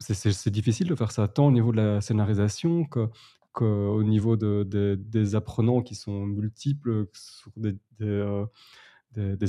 [0.00, 3.08] c'est difficile de faire ça tant au niveau de la scénarisation que
[3.52, 4.64] qu'au niveau de,
[4.98, 8.46] des apprenants qui sont multiples sur des, des, euh,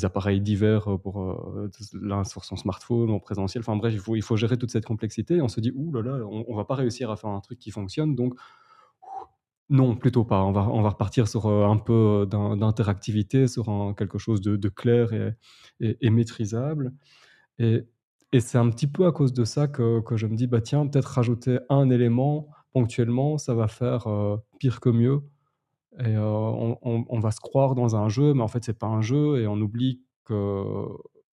[0.03, 3.59] appareils divers pour euh, l'un sur son smartphone en présentiel.
[3.63, 5.91] Enfin bref, il faut, il faut gérer toute cette complexité et on se dit ouh
[5.91, 8.33] là là, on, on va pas réussir à faire un truc qui fonctionne donc
[9.69, 10.43] non, plutôt pas.
[10.43, 13.65] On va, on va repartir sur euh, un peu d'interactivité, sur
[13.97, 15.35] quelque chose de, clair et,
[15.79, 16.93] et, maîtrisable.
[17.59, 17.85] Et
[18.33, 20.61] et c'est un petit peu à cause de ça que que je me dis: «Bah,
[20.61, 25.21] tiens, peut-être rajouter un élément ponctuellement, ça va faire, heu, pire que mieux»
[25.99, 29.01] et on on va se croire dans un jeu, mais en fait, c'est pas un
[29.01, 30.85] jeu et on oublie que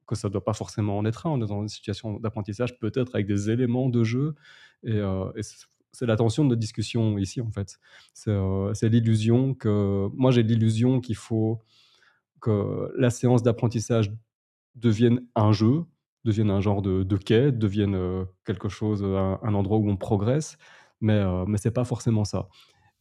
[0.06, 1.30] que ça doit pas forcément en être un.
[1.32, 4.34] On est dans une situation d'apprentissage, peut-être avec des éléments de jeu
[4.84, 5.00] et
[5.94, 7.78] c'est la tension de notre discussion ici, en fait.
[8.14, 11.61] C'est, heu, c'est l'illusion que moi, j'ai l'illusion qu'il faut
[12.40, 14.12] que la séance d'apprentissage
[14.76, 15.85] devienne un jeu,
[16.24, 19.88] devienne un genre de de quête, devienne, heu, quelque chose, heu, un un endroit où
[19.90, 20.59] on progresse,
[21.00, 22.48] mais mais c'est pas forcément ça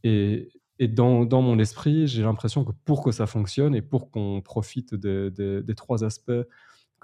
[0.03, 4.11] et et dans dans mon esprit, j'ai l'impression que pour que ça fonctionne et pour
[4.11, 6.31] qu'on profite des des 3 aspects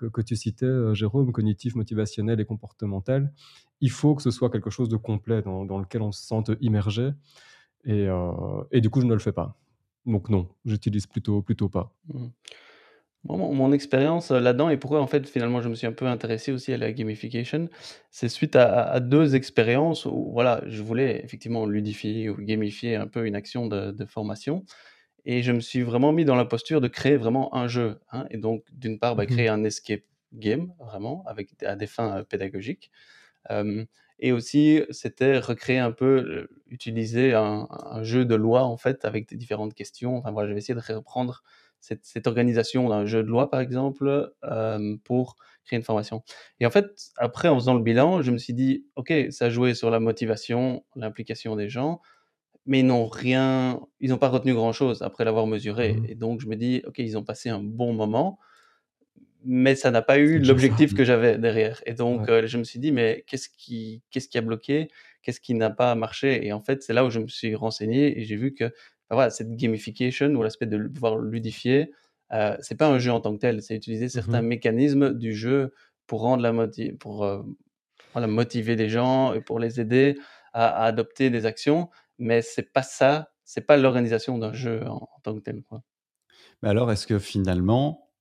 [0.08, 3.34] que tu citais, heu, Jérôme, cognitif, motivationnel et comportemental,
[3.82, 7.12] il faut que ce soit quelque chose de complet dans lequel on se sente immergé
[7.86, 8.32] et heu
[8.72, 9.58] et du coup, je ne le fais pas.
[10.06, 11.94] Donc non, j'utilise plutôt plutôt pas.
[12.14, 12.28] Mmh.
[13.26, 16.52] mon expérience, euh, là-dedans et pourquoi en fait finalement je me suis un peu intéressé
[16.52, 17.70] aussi à la gamification,
[18.12, 23.26] c'est suite à 2 expériences où voilà, je voulais effectivement ludifier ou gamifier un peu
[23.28, 24.66] une action de formation
[25.26, 28.26] et je me suis vraiment mis dans la posture de créer vraiment un jeu, hein
[28.32, 30.02] et donc d'une part, bah, Mmh créer un escape
[30.34, 32.92] game vraiment avec à des fins, pédagogiques.
[34.20, 39.30] Et aussi c'était recréer un peu, utiliser un un jeu de loi en fait avec
[39.30, 40.18] des différentes questions.
[40.18, 41.42] Enfin voilà, je vais essayer de reprendre
[41.80, 44.34] cette cette organisation d'un jeu de loi par exemple,
[45.06, 46.24] pour créer une formation
[46.60, 49.74] et en fait, après en faisant le bilan, je me suis dit: «OK, ça jouait
[49.76, 52.02] sur la motivation, l'implication des gens,
[52.70, 56.16] mais ils n'ont rien ils n'ont pas retenu grand chose après l'avoir mesuré» Mmh et
[56.16, 58.40] donc je me dis: «OK, ils ont passé un bon moment,
[59.46, 62.30] mais ça n'a pas eu l'objectif que j'avais derrière et donc Ouais.
[62.30, 64.90] heu, je me suis dit: «Mais qu'est-ce qui qu'est-ce qui a bloqué?
[65.24, 68.20] Qu'est-ce qui n'a pas marché?» et en fait, c'est là où je me suis renseigné
[68.20, 71.92] et j'ai vu que, bah, voilà, cette gamification ou l'aspect de pouvoir ludifier,
[72.34, 75.34] heu, c'est pas un jeu en tant que tel, c'est utiliser Mmh certains mécanismes du
[75.34, 75.74] jeu
[76.08, 77.44] pour rendre la moti pour, heu,
[78.14, 80.16] voilà, motiver les gens et pour les aider
[80.54, 85.08] à à adopter des actions, mais c'est pas ça, c'est pas l'organisation d'un jeu en
[85.24, 85.64] tant que tel.
[86.62, 88.12] Mais alors, est-ce que finalement,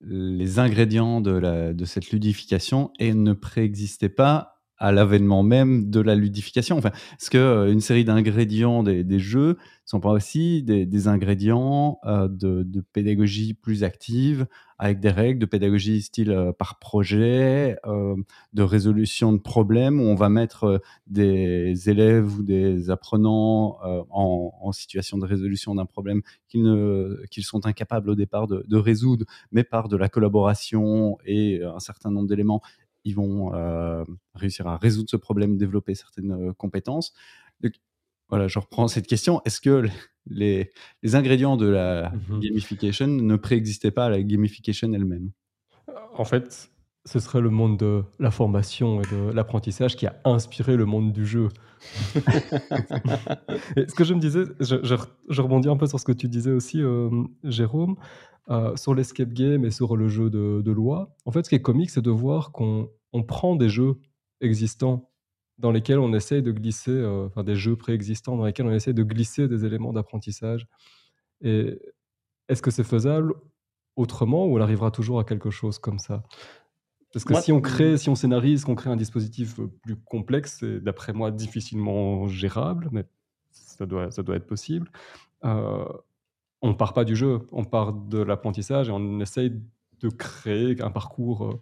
[0.00, 6.78] les ingrédients de cette ludification ne préexistaient pas à l'avènement même de la ludification?
[6.78, 6.90] Enfin,
[7.20, 12.28] est-ce que, heu, une série d'ingrédients des des jeux sont pas aussi des ingrédients, heu,
[12.30, 14.46] de pédagogie plus active,
[14.78, 17.76] avec des règles de pédagogie style, heu, par projet,
[18.52, 23.78] de résolution de problèmes où on va mettre, des élèves ou des apprenants,
[24.10, 29.26] en situation de résolution d'un problème qu'ils ne qu'ils sont incapables au départ de résoudre,
[29.52, 32.62] mais par de la collaboration et un certain nombre d'éléments,
[33.04, 37.14] ils vont, heu, réussir à résoudre ce problème, développer certaines, heu, compétences.
[37.60, 37.74] Donc
[38.28, 39.42] voilà, je reprends cette question.
[39.44, 39.88] Est-ce que
[40.26, 40.70] les
[41.02, 42.42] les ingrédients de la Mmh mh.
[42.42, 45.32] gamification ne préexistaient pas à la gamification elle-même?
[46.14, 46.70] En fait,
[47.04, 51.12] ce serait le monde de la formation et de l'apprentissage qui a inspiré le monde
[51.12, 51.48] du jeu.
[53.76, 56.04] Et ce que je me disais, je je re je rebondis un peu sur ce
[56.04, 56.80] que tu disais aussi,
[57.44, 57.96] Jérôme,
[58.50, 61.16] heu, sur l'escape game et sur le jeu de de loi.
[61.26, 63.96] En fait, ce qui est comique, c'est de voir qu'on on prend des jeux
[64.40, 65.10] existants
[65.58, 68.94] dans lesquels on essaye de glisser, heu, enfin des jeux préexistants dans lesquels on essaie
[68.94, 70.66] de glisser des éléments d'apprentissage
[71.42, 71.78] et
[72.48, 73.34] est-ce que c'est faisable
[73.96, 76.24] autrement ou on arrivera toujours à quelque chose comme ça?
[77.12, 79.96] Parce que Moi si on crée si on scénarise, qu'on crée un dispositif, heu, plus
[79.96, 83.04] complexe, c'est d'après moi difficilement gérable, mais
[83.50, 84.90] ça doit ça doit être possible.
[86.62, 89.50] On part pas du jeu, on part de l'apprentissage et on essaye
[90.00, 91.60] de créer un parcours, heu,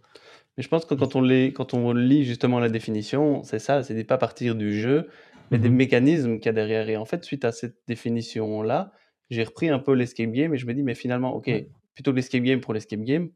[0.57, 3.83] Mais je pense que quand on les quand on lit justement la définition, c'est ça,
[3.83, 5.09] c'est de pas partir du jeu,
[5.51, 5.71] mais des mh.
[5.71, 8.93] mécanismes qu'il y a derrière et en fait, suite à cette définition-là,
[9.31, 11.51] j'ai repris un peu l'escape game et je me dis: «Mais finalement, OK,
[11.95, 13.31] plutôt l'escape game pour l'escape game,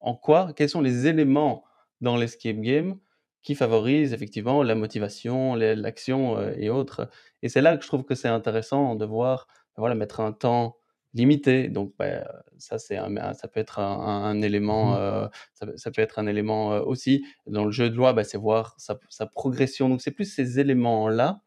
[0.00, 1.64] en quoi quels sont les éléments
[2.02, 2.98] dans l'escape game
[3.42, 7.10] qui favorisent effectivement la motivation, l'action, heu et autres?»
[7.42, 10.78] et c'est là que je trouve que c'est intéressant de voir, voilà, mettre un temps
[11.14, 12.24] limité donc bah,
[12.58, 12.96] ça c'est
[13.34, 14.94] ça peut être un un un Mmh élément,
[15.54, 17.24] ça peut ça peut être un élément, aussi.
[17.46, 20.60] Dans le jeu de loi, bah, c'est voir sa sa progression donc c'est plus ces
[20.60, 21.42] éléments-là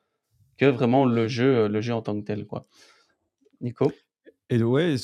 [0.58, 2.64] que vraiment le jeu, le jeu en tant que tel, quoi.
[3.62, 4.02] Nico?
[4.50, 4.96] Et ouais,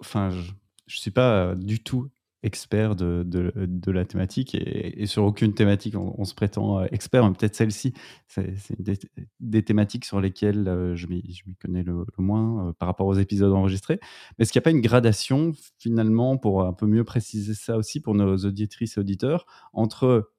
[0.00, 0.52] enfin, je
[0.86, 2.10] je suis pas, heu, du tout
[2.42, 7.34] expert de de la thématique et sur aucune thématique on se prétend, heu, expert, mais
[7.34, 7.92] peut-être celle-ci,
[8.28, 8.54] c'est
[9.40, 11.22] des thématiques sur lesquelles, heu, je m'y
[11.60, 13.98] connais le moins, heu, par rapport aux épisodes enregistrés.
[14.38, 17.76] Mais est-ce qu'il y a pas une gradation finalement, pour un peu mieux préciser ça
[17.76, 20.30] aussi pour nos auditrices et auditeurs, entre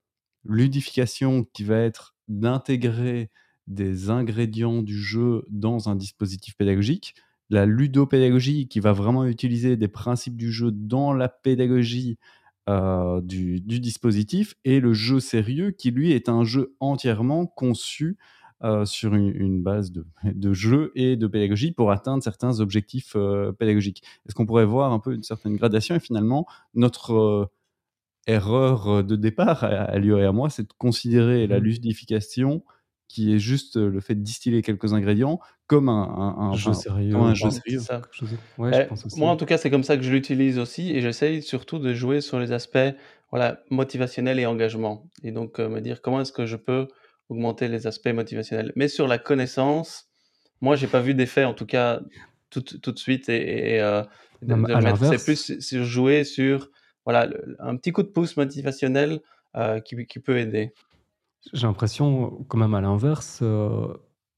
[0.46, 3.32] ludification qui va être d'intégrer
[3.68, 7.16] des ingrédients du jeu dans un dispositif pédagogique,
[7.52, 12.18] la ludopédagogie qui va vraiment utiliser des principes du jeu dans la pédagogie
[12.68, 18.18] du, dispositif et le jeu sérieux qui lui est un jeu entièrement conçu
[18.86, 23.18] sur une, base de, de, jeu et de pédagogie pour atteindre certains objectifs
[23.60, 24.04] pédagogiques.
[24.26, 27.52] Est-ce qu'on pourrait voir un peu une certaine gradation et finalement notre
[28.28, 31.64] erreur de départ à, lui et à moi, c'est de considérer la mmh.
[31.64, 32.64] ludification
[33.12, 37.16] qui est juste le fait de distiller quelques ingrédients comme un, jeu sérieux.
[37.16, 37.82] un jeu sérieux.
[38.58, 41.42] Ouais, eh, moi, en tout cas, c'est comme ça que je l'utilise aussi et j'essaye
[41.42, 42.78] surtout de jouer sur les aspects
[43.30, 45.10] voilà, motivationnels et engagement.
[45.24, 46.88] Et donc, me dire comment est-ce que je peux
[47.30, 48.72] augmenter les aspects motivationnels.
[48.76, 50.10] Mais sur la connaissance,
[50.62, 52.02] moi, j'ai pas vu d'effet, en tout cas,
[52.50, 53.30] tout, tout de suite.
[53.30, 54.08] Et, et
[54.42, 56.70] c'est plus sur jouer sur
[57.06, 59.20] voilà, un petit coup de pouce motivationnel
[59.84, 60.74] qui, qui peut aider.
[61.54, 63.88] J'ai l'impression, quand même à l'inverse, euh,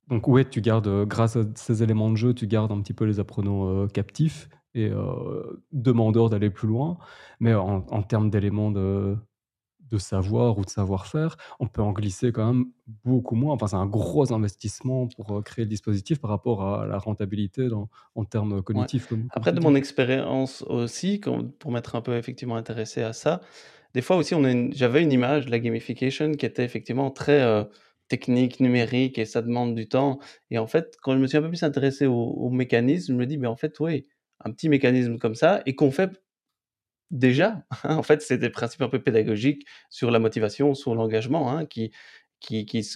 [0.10, 2.94] donc ouais, tu gardes, euh, grâce à ces éléments de jeu, tu gardes un petit
[2.94, 4.92] peu les apprenants, euh, captifs et
[5.72, 6.98] demandeurs d'aller plus loin.
[7.40, 9.16] Mais en termes d'éléments de
[9.92, 12.66] de savoir ou de savoir-faire, on peut en glisser quand même
[13.04, 13.54] beaucoup moins.
[13.54, 17.90] Enfin, c'est un gros investissement pour, créer le dispositif par rapport à la rentabilité dans
[18.16, 21.22] en termes cognitifs Après de mon expérience aussi,
[21.60, 23.42] pour m'être un peu effectivement intéressé à ça
[23.94, 24.36] des fois aussi,
[24.72, 27.64] j'avais une image de la gamification qui était effectivement très euh,
[28.08, 30.20] technique, numérique, et ça demande du temps.
[30.52, 33.26] Et en fait, quand je me suis un peu plus intéressé au, mécanisme, je me
[33.26, 34.08] dis, mais en fait, oui,
[34.42, 36.12] un petit mécanisme comme ça, et qu'on fait
[37.12, 37.64] déjà.
[37.84, 41.66] Hein, en fait, c'est des principes un peu pédagogiques sur la motivation, sur l'engagement, hein,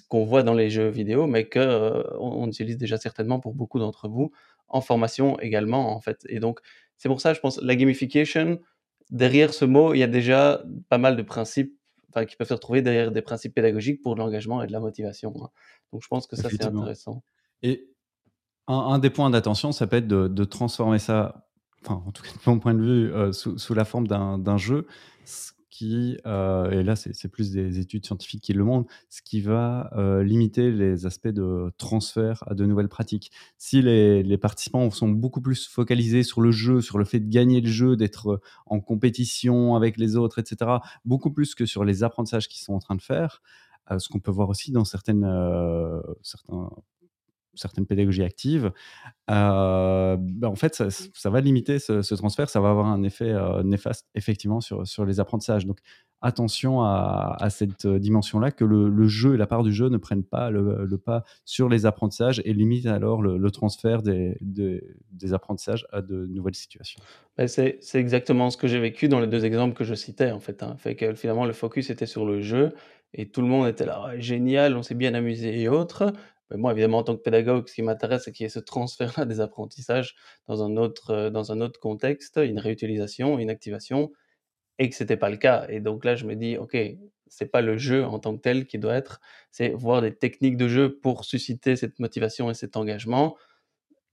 [0.09, 4.09] qu'on voit dans les jeux vidéo, mais qu'on euh, utilise déjà certainement pour beaucoup d'entre
[4.09, 4.31] vous
[4.67, 6.25] en formation également, en fait.
[6.29, 6.59] Et donc,
[6.97, 8.59] c'est pour ça, je pense, la gamification,
[9.09, 11.73] derrière ce mot, il y a déjà pas mal de principes
[12.27, 15.33] qui peuvent se retrouver derrière des principes pédagogiques pour l'engagement et de la motivation.
[15.39, 15.49] Hein.
[15.93, 17.23] Donc je pense que ça, c'est intéressant.
[17.61, 17.91] Et
[18.67, 21.47] un, des points d'attention, ça peut être de, transformer ça,
[21.83, 24.57] enfin, en tout cas de mon point de vue, euh, sous, sous, la forme d'un
[24.57, 24.87] jeu
[25.83, 30.23] euh, et là c'est plus des études scientifiques qui le montrent, ce qui va euh,
[30.23, 33.31] limiter les aspects de transfert à de nouvelles pratiques.
[33.57, 37.59] Si les, participants sont beaucoup plus focalisés sur le jeu, sur le fait de gagner
[37.61, 40.71] le jeu, d'être en compétition avec les autres, etc.,
[41.05, 43.41] beaucoup plus que sur les apprentissages qu'ils sont en train de faire,
[43.91, 45.25] euh, ce qu'on peut voir aussi dans certaines,
[46.21, 46.69] certains
[47.57, 48.71] certaines pédagogies actives,
[49.29, 53.63] euh, ben, en fait, ça, va limiter ce, transfert, ça va avoir un effet euh,
[53.63, 55.65] néfaste effectivement sur, sur les apprentissages.
[55.65, 55.79] Donc
[56.21, 60.49] attention à, cette dimension-là, que le, jeu et la part du jeu ne prennent pas
[60.49, 66.25] le, pas sur les apprentissages et limitent alors le, transfert des, des, apprentissages à de
[66.27, 67.01] nouvelles situations.
[67.37, 70.39] Ben, c'est exactement ce que j'ai vécu dans les deux exemples que je citais, en
[70.39, 70.63] fait.
[70.63, 70.75] Hein.
[70.77, 72.73] Fait que finalement, le focus était sur le jeu
[73.13, 76.11] et tout le monde était là, génial, on s'est bien amusé et autres
[76.51, 79.25] moi, évidemment, en tant que pédagogue, ce qui m'intéresse, c'est qu'il y ait ce transfert-là
[79.25, 80.15] des apprentissages
[80.47, 84.11] dans un autre, euh, dans un autre contexte, une réutilisation, une activation,
[84.79, 85.65] et que ce n'était pas le cas.
[85.69, 86.77] Et donc là, je me dis, OK,
[87.27, 89.19] c'est pas le jeu en tant que tel qui doit être,
[89.51, 93.35] c'est voir des techniques de jeu pour susciter cette motivation et cet engagement,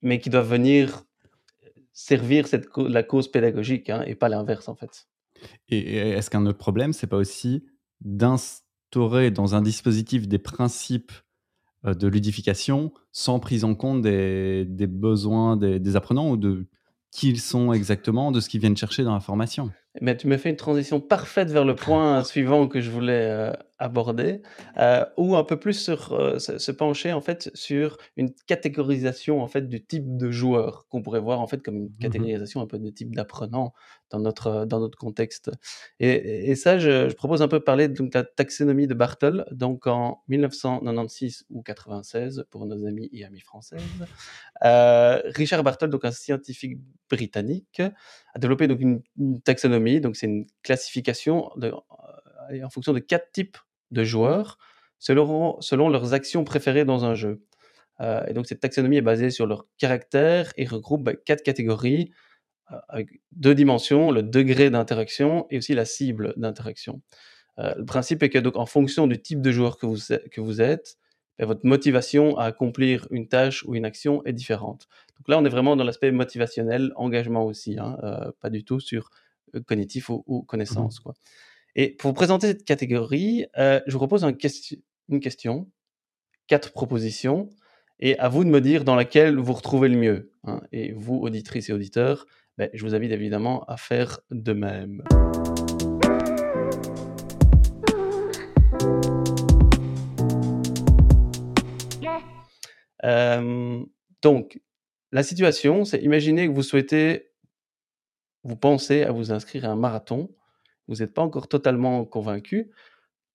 [0.03, 1.05] mais qui doivent venir
[1.93, 5.07] servir cette la cause pédagogique, hein, et pas l'inverse, en fait.
[5.69, 7.65] Et, est-ce qu'un autre problème, c'est pas aussi
[8.01, 11.13] d'instaurer dans un dispositif des principes
[11.85, 16.67] de ludification sans prise en compte des, besoins des, apprenants ou de
[17.15, 19.71] qui ils sont exactement, de ce qu'ils viennent chercher dans la formation?
[20.01, 23.53] Mais tu me fais une transition parfaite vers le point suivant que je voulais euh,
[23.79, 24.43] aborder,
[24.79, 29.47] euh, ou un peu plus sur euh, se, pencher en fait sur une catégorisation en
[29.47, 32.67] fait du type de joueur qu'on pourrait voir en fait comme une mmh catégorisation un
[32.67, 33.73] peu de type d'apprenant
[34.15, 35.51] dans notre dans notre contexte.
[35.99, 40.23] Et, et ça, je, propose un peu parler de la taxonomie de Bartle, donc en
[40.29, 43.83] 1996 ou 96 pour nos amis et amies françaises.
[44.65, 46.79] Euh, Richard Bartle, donc un scientifique
[47.11, 49.03] britannique, a développé donc une,
[49.43, 53.59] taxonomie, donc c'est une classification de, en fonction de quatre types
[53.91, 54.59] de joueurs
[54.99, 57.43] selon, selon leurs actions préférées dans un jeu.
[58.01, 62.11] Euh, et donc cette taxonomie est basée sur leur caractère et regroupe bah, quatre catégories
[62.11, 62.24] euh,
[62.89, 67.03] avec deux dimensions, le degré d'interaction et aussi la cible d'interaction.
[67.59, 69.99] Euh, le principe est que donc en fonction du type de joueur que vous,
[70.31, 70.97] que vous êtes,
[71.39, 74.89] bah, votre motivation à accomplir une tâche ou une action est différente.
[75.19, 77.97] Donc là, on est vraiment dans l'aspect motivationnel, engagement aussi, hein,
[78.41, 79.11] pas du tout sur
[79.67, 80.99] cognitif ou, ou connaissance.
[80.99, 81.15] Mmh quoi.
[81.77, 85.71] Et pour vous présenter cette catégorie, euh, je vous propose une question,
[86.47, 87.51] quatre propositions,
[88.01, 90.33] et à vous de me dire dans laquelle vous retrouvez le mieux.
[90.45, 90.61] Hein.
[90.73, 92.27] Et vous, auditrices et auditeurs,
[92.59, 95.03] ben, je vous invite évidemment à faire de même.
[103.05, 103.85] Euh,
[104.23, 104.61] donc,
[105.13, 107.31] la situation, c'est imaginez que vous souhaitez,
[108.43, 110.35] vous pensez à vous inscrire à un marathon.
[110.89, 112.71] Vous n'êtes pas encore totalement convaincu,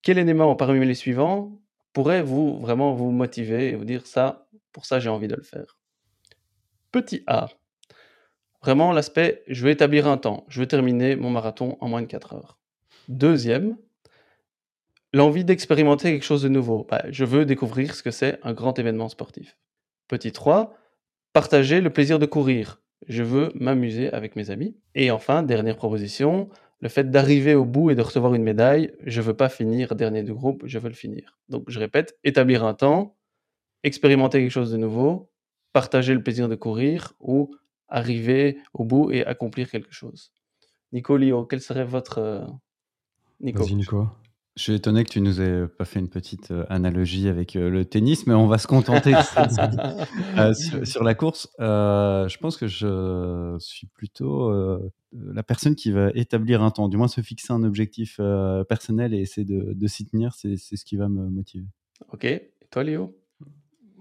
[0.02, 1.60] quel élément parmi les suivants
[1.92, 5.42] pourrait vous vraiment vous motiver et vous dire ça, pour ça j'ai envie de le
[5.42, 5.78] faire?
[6.92, 7.48] Petit A,
[8.62, 12.06] vraiment l'aspect je veux établir un temps, je veux terminer mon marathon en moins de
[12.06, 12.58] 4 heures.
[13.08, 13.76] Deuxième,
[15.12, 16.86] l'envie d'expérimenter quelque chose de nouveau.
[16.88, 19.56] Bah, je veux découvrir ce que c'est un grand événement sportif.
[20.08, 20.74] Petit 3,
[21.32, 22.80] partager le plaisir de courir.
[23.08, 24.76] Je veux m'amuser avec mes amis.
[24.94, 26.48] Et enfin, dernière proposition,
[26.80, 28.92] le fait d'arriver au bout et de recevoir une médaille.
[29.04, 31.38] Je veux pas finir dernier du groupe, je veux le finir.
[31.48, 33.16] Donc je répète, établir un temps,
[33.82, 35.30] expérimenter quelque chose de nouveau,
[35.72, 37.54] partager le plaisir de courir ou
[37.90, 40.32] arriver au bout et accomplir quelque chose.
[40.92, 42.18] Nico Lio, quel serait votre...
[42.18, 42.46] Euh,
[43.40, 43.62] Nico?
[43.62, 44.08] Vas-y Nico.
[44.56, 47.70] Je suis étonné que tu nous aies pas fait une petite euh, analogie avec euh,
[47.70, 49.14] le tennis, mais on va se contenter
[50.38, 50.52] euh,
[50.84, 51.48] sur, la course.
[51.58, 54.52] je pense que je suis plutôt
[55.12, 58.20] la personne qui va établir un temps, du moins se fixer un objectif
[58.68, 60.34] personnel et essayer de, s'y tenir.
[60.34, 61.66] C'est ce qui va me motiver.
[62.12, 62.24] Ok.
[62.24, 63.16] Et toi, Léo?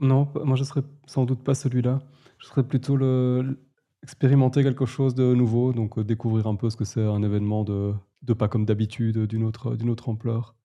[0.02, 2.02] Non, moi je serais sans doute pas celui-là.
[2.38, 3.60] Je serais plutôt le,
[4.04, 7.94] expérimenter quelque chose de nouveau, donc découvrir un peu ce que c'est un événement de
[8.22, 10.56] de pas comme d'habitude, d'une autre, d'une autre ampleur.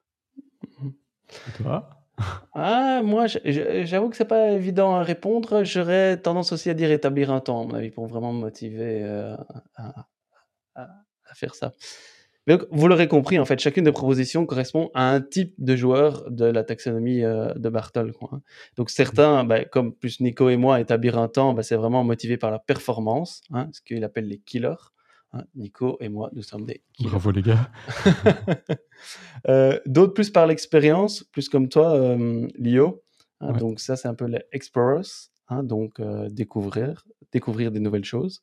[0.80, 0.90] Mmh
[2.52, 5.64] ah, moi, j'avoue que c'est pas évident à répondre.
[5.64, 9.02] J'aurais tendance aussi à dire établir un temps, à mon avis, pour vraiment me motiver
[9.02, 9.36] euh,
[9.74, 10.06] à,
[11.34, 11.72] faire ça.
[12.46, 16.30] Donc, vous l'aurez compris, en fait, chacune des propositions correspond à un type de joueur
[16.30, 18.12] de la taxonomie euh, de Bartol.
[18.12, 18.42] Quoi, hein.
[18.76, 22.36] Donc, certains, bah, comme plus Nico et moi, établir un temps, bah, c'est vraiment motivé
[22.36, 24.74] par la performance, hein, ce qu'il appelle les killers.
[25.34, 26.82] Hein, Nico et moi, nous sommes des.
[27.00, 27.70] Bravo les gars.
[29.48, 33.02] Euh, d'autres plus par l'expérience, plus comme toi, euh, Lio.
[33.40, 35.28] Hein, donc ça, c'est un peu les explorers.
[35.62, 38.42] Donc euh, découvrir, découvrir des nouvelles choses.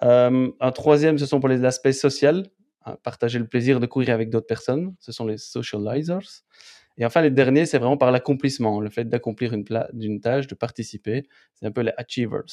[0.00, 2.44] un troisième, ce sont pour les aspects sociaux.
[3.02, 4.94] Partager le plaisir de courir avec d'autres personnes.
[5.00, 6.44] Ce sont les socializers.
[6.96, 9.64] Et enfin, les derniers, c'est vraiment par l'accomplissement, le fait d'accomplir une,
[9.98, 11.26] une tâche, de participer.
[11.54, 12.44] C'est un peu les achievers.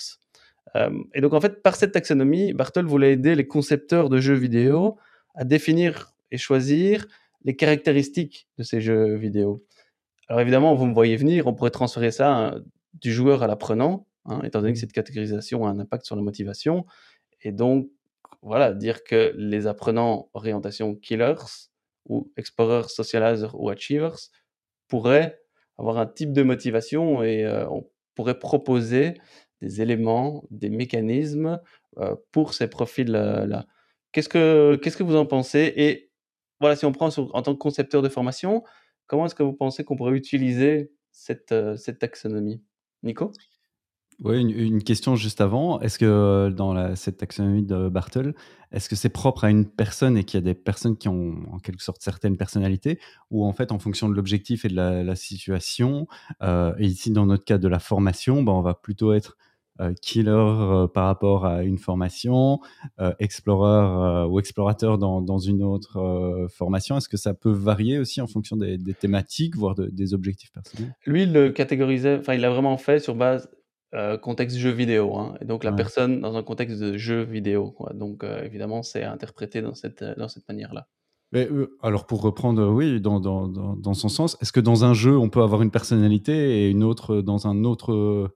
[0.75, 4.35] Euh, et donc, en fait, par cette taxonomie, Bartol voulait aider les concepteurs de jeux
[4.35, 4.97] vidéo
[5.35, 7.05] à définir et choisir
[7.43, 9.63] les caractéristiques de ces jeux vidéo.
[10.27, 12.61] Alors évidemment, vous me voyez venir, on pourrait transférer ça hein,
[12.93, 16.21] du joueur à l'apprenant, hein, étant donné que cette catégorisation a un impact sur la
[16.21, 16.85] motivation.
[17.41, 17.89] Et donc,
[18.41, 21.35] voilà, dire que les apprenants orientation killers
[22.05, 24.17] ou explorers, socializers ou achievers
[24.87, 25.39] pourraient
[25.77, 29.15] avoir un type de motivation et euh, on pourrait proposer
[29.61, 31.59] des éléments, des mécanismes
[31.97, 33.65] euh, pour ces profils-là.
[34.11, 35.73] Qu'est-ce que, qu'est-ce que vous en pensez?
[35.77, 36.11] Et
[36.59, 38.63] voilà, si on prend en tant que concepteur de formation,
[39.07, 42.63] comment est-ce que vous pensez qu'on pourrait utiliser cette, euh, cette taxonomie?
[43.03, 43.31] Nico?
[44.23, 45.79] Oui, une, question juste avant.
[45.81, 48.33] Est-ce que euh, dans cette taxonomie de Bartle,
[48.71, 51.35] est-ce que c'est propre à une personne et qu'il y a des personnes qui ont
[51.51, 52.99] en quelque sorte certaines personnalités?
[53.31, 56.07] Ou en fait en fonction de l'objectif et de la, situation,
[56.41, 59.37] et ici dans notre cas de la formation, ben, on va plutôt être
[59.81, 62.59] euh, killer euh, par rapport à une formation,
[62.99, 66.97] euh, explorer ou explorateur dans une autre formation.
[66.97, 70.93] Est-ce que ça peut varier aussi en fonction des, thématiques, voire des objectifs personnels?
[71.05, 73.49] Lui, il le catégorisait, enfin, il l'a vraiment fait sur base
[74.21, 75.17] contexte jeu vidéo.
[75.17, 77.75] Hein, et donc, la personne dans un contexte de jeu vidéo.
[77.93, 80.87] Donc, évidemment, c'est interprété dans cette, dans cette manière-là.
[81.33, 81.47] Mais,
[81.81, 85.17] alors pour reprendre, oui, dans, dans, dans, dans son sens, est-ce que dans un jeu,
[85.17, 88.33] on peut avoir une personnalité et une autre dans un autre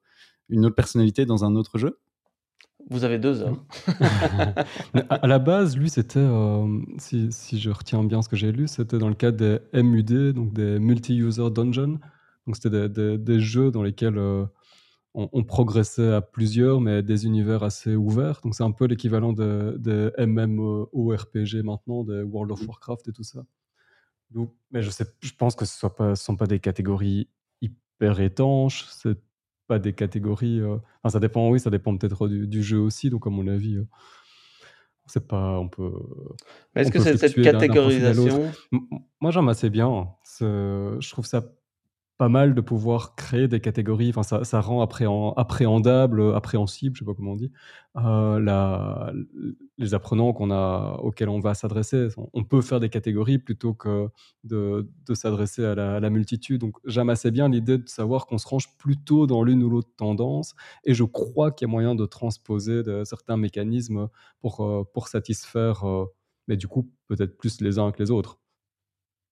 [0.50, 2.00] une autre personnalité dans un autre jeu?
[2.90, 3.58] Vous avez deux heures.
[5.10, 6.68] à la base, lui, c'était, euh,
[7.00, 10.34] si, si, je retiens bien ce que j'ai lu, c'était dans le cadre des MUD,
[10.34, 12.00] donc des Multi-User Dungeon.
[12.46, 14.46] Donc c'était des, des, jeux dans lesquels euh,
[15.16, 18.42] on, progressait à plusieurs, mais des univers assez ouverts.
[18.44, 19.44] Donc c'est un peu l'équivalent des
[19.78, 22.68] de MMORPG maintenant, des World of.
[22.68, 23.46] Warcraft et tout ça.
[24.32, 27.30] Donc, mais je, sais, je pense que ce ne sont pas des catégories
[27.62, 28.86] hyper étanches.
[28.90, 29.18] C'est
[29.68, 30.60] pas des catégories.
[30.60, 33.10] Euh, enfin, ça dépend, oui, ça dépend peut-être du, jeu aussi.
[33.10, 33.88] Donc, à mon avis, euh,
[35.06, 35.58] c'est pas.
[35.60, 35.94] On peut.
[36.76, 38.52] Mais est-ce que c'est cette catégorisation?
[39.22, 40.10] Moi, j'aime assez bien.
[40.40, 41.46] Je trouve ça
[42.18, 44.12] pas mal de pouvoir créer des catégories.
[44.16, 47.52] Enfin, ça, rend appréhendable, appréhensible, je sais pas comment on dit,
[47.98, 49.12] euh,
[49.78, 52.08] les apprenants qu'on a, auxquels on va s'adresser.
[52.34, 54.10] On peut faire des catégories plutôt que
[54.46, 56.62] de, s'adresser à la, multitude.
[56.62, 59.92] Donc, j'aime assez bien l'idée de savoir qu'on se range plutôt dans l'une ou l'autre
[59.98, 60.56] tendance.
[60.86, 64.08] Et je crois qu'il y a moyen de transposer certains mécanismes
[64.42, 66.06] pour, euh, pour satisfaire, euh,
[66.48, 68.40] mais du coup, peut-être plus les uns que les autres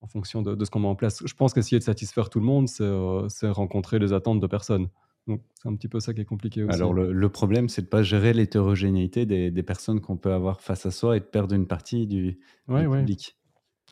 [0.03, 1.23] en fonction de, ce qu'on met en place.
[1.25, 4.89] Je pense qu'essayer de satisfaire tout le monde, c'est euh, rencontrer les attentes de personnes.
[5.27, 6.75] Donc c'est un petit peu ça qui est compliqué aussi.
[6.75, 10.91] Alors le, problème, c'est de pas gérer l'hétérogénéité des, personnes qu'on peut avoir face à
[10.91, 12.37] soi et de perdre une partie du,
[12.67, 13.37] public.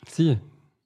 [0.06, 0.36] Si.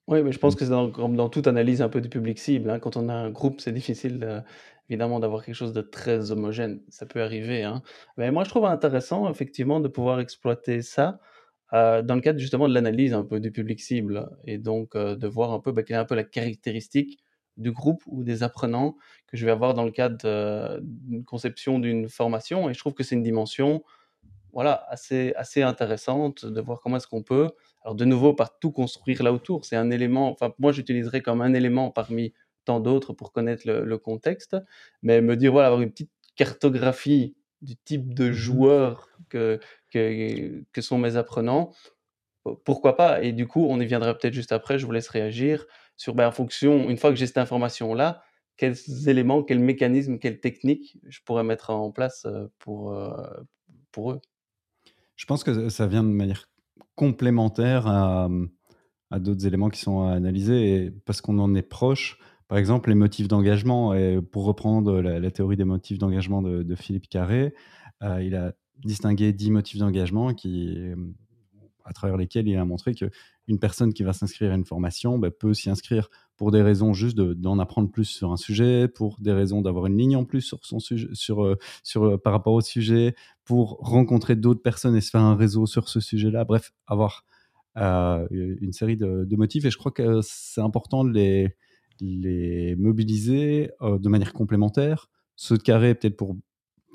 [0.06, 2.70] Oui, mais je pense que c'est dans toute analyse un peu du public cible.
[2.70, 2.78] Hein.
[2.78, 4.44] Quand on a un groupe, c'est difficile
[4.88, 6.80] évidemment d'avoir quelque chose de très homogène.
[6.88, 7.64] Ça peut arriver.
[7.64, 7.82] Hein.
[8.16, 11.18] Mais moi, je trouve intéressant effectivement de pouvoir exploiter ça
[11.72, 15.16] euh, dans le cadre justement de l'analyse un peu du public cible et donc euh,
[15.16, 17.18] de voir un peu bah, quelle est un peu la caractéristique
[17.56, 18.96] du groupe ou des apprenants
[19.26, 22.68] que je vais avoir dans le cadre d'une conception d'une formation.
[22.68, 23.82] Et je trouve que c'est une dimension
[24.56, 27.50] voilà, assez, assez intéressante de voir comment est-ce qu'on peut,
[27.82, 29.66] alors de nouveau, par tout construire là autour.
[29.66, 32.32] C'est un élément, enfin moi j'utiliserais comme un élément parmi
[32.64, 34.56] tant d'autres pour connaître le, contexte,
[35.02, 40.62] mais me dire, voilà, avoir une petite cartographie du type de mmh joueur que, que,
[40.72, 41.72] que sont mes apprenants,
[42.64, 43.22] pourquoi pas?
[43.22, 46.28] Et du coup, on y viendra peut-être juste après, je vous laisse réagir sur, ben,
[46.28, 48.22] en fonction, une fois que j'ai cette information-là,
[48.56, 52.26] quels éléments, quels mécanismes, quelles techniques je pourrais mettre en place
[52.58, 52.96] pour,
[53.90, 54.20] pour eux?
[55.16, 56.48] Je pense que ça vient de manière
[56.94, 58.28] complémentaire à,
[59.10, 62.18] à d'autres éléments qui sont analysés, et parce qu'on en est proche.
[62.48, 67.08] Par exemple, les motifs d'engagement, et pour reprendre la, théorie des motifs d'engagement de, Philippe
[67.08, 67.54] Carré,
[68.02, 70.92] il a distingué dix motifs d'engagement qui,
[71.86, 73.06] à travers lesquels il a montré que
[73.48, 76.92] une personne qui va s'inscrire à une formation bah, peut s'y inscrire pour des raisons
[76.92, 80.42] juste d'en apprendre plus sur un sujet, pour des raisons d'avoir une ligne en plus
[80.42, 81.56] sur son sujet, sur, euh,
[81.96, 85.88] euh, par rapport au sujet, pour rencontrer d'autres personnes et se faire un réseau sur
[85.88, 86.44] ce sujet-là.
[86.44, 87.24] Bref, avoir
[87.76, 89.64] euh, une série de, motifs.
[89.64, 91.54] Et je crois que c'est important de les,
[92.00, 95.10] les mobiliser de manière complémentaire.
[95.36, 96.36] Ceux de carré, peut-être pour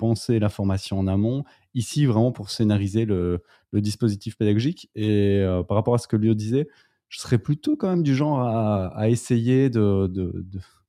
[0.02, 1.44] penser la formation en amont.
[1.74, 3.40] Ici, vraiment pour scénariser le,
[3.72, 4.90] dispositif pédagogique.
[4.96, 6.68] Et euh, par rapport à ce que Lio disait,
[7.08, 10.32] je serais plutôt quand même du genre à, essayer de,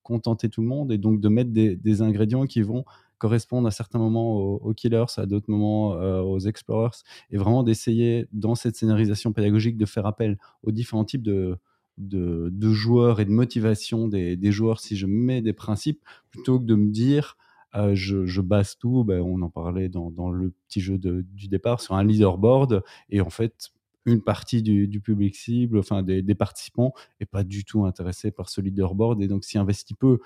[0.01, 2.85] contenter tout le monde et donc de mettre des, ingrédients qui vont
[3.19, 8.27] correspondre à certains moments aux, killers, à d'autres moments euh, aux explorers, et vraiment d'essayer
[8.33, 11.55] dans cette scénarisation pédagogique de faire appel aux différents types de,
[11.97, 16.65] de, joueurs et de motivation des, des, joueurs si je mets des principes, plutôt que
[16.65, 17.37] de me dire
[17.75, 21.95] euh, je, base tout, ben, on en parlait dans, le petit jeu du départ, sur
[21.95, 22.83] un leaderboard.
[23.09, 23.71] Et en fait,
[24.05, 28.61] une partie du, public cible, enfin des, participants, n'est pas du tout intéressé par ce
[28.61, 29.21] leaderboard.
[29.21, 30.19] Et donc, s'y investit peu,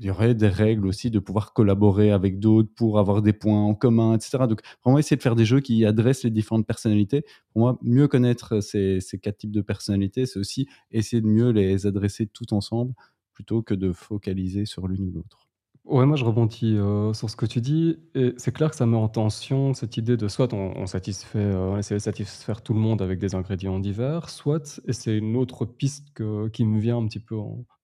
[0.00, 3.60] il y aurait des règles aussi de pouvoir collaborer avec d'autres pour avoir des points
[3.62, 4.46] en commun, etc.
[4.48, 7.22] Donc, vraiment essayer de faire des jeux qui adressent les différentes personnalités.
[7.52, 11.86] Pour moi, mieux connaître ces, quatre types de personnalités, c'est aussi essayer de mieux les
[11.86, 12.94] adresser tout ensemble
[13.34, 15.49] plutôt que de focaliser sur l'une ou l'autre.
[15.90, 18.86] Ouais, moi je rebondis, euh, sur ce que tu dis et c'est clair que ça
[18.86, 22.74] met en tension cette idée de soit on satisfait, euh, on essaie de satisfaire tout
[22.74, 26.78] le monde avec des ingrédients divers, soit et c'est une autre piste que qui me
[26.78, 27.34] vient un petit peu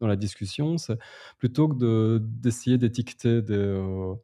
[0.01, 0.97] dans la discussion, c'est
[1.39, 4.15] plutôt que de d'essayer d'étiqueter des, euh,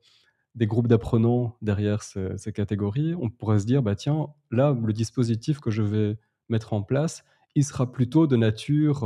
[0.55, 5.61] des groupes d'apprenants derrière ces catégories, on pourrait se dire: «Bah tiens, là, le dispositif
[5.61, 6.19] que je vais
[6.51, 7.25] mettre en place,
[7.57, 9.01] il sera plutôt de nature,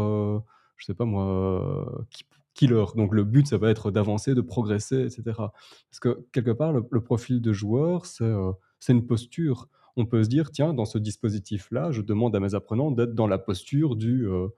[0.77, 2.25] je sais pas moi, qui
[2.65, 5.23] Donc le but, ça va être d'avancer, de progresser, etc.
[5.37, 9.69] Parce que quelque part, le, profil de joueur, euh, c'est une posture.
[9.97, 13.27] On peut se dire, tiens, dans ce dispositif-là, je demande à mes apprenants d'être dans
[13.27, 14.49] la posture du, euh,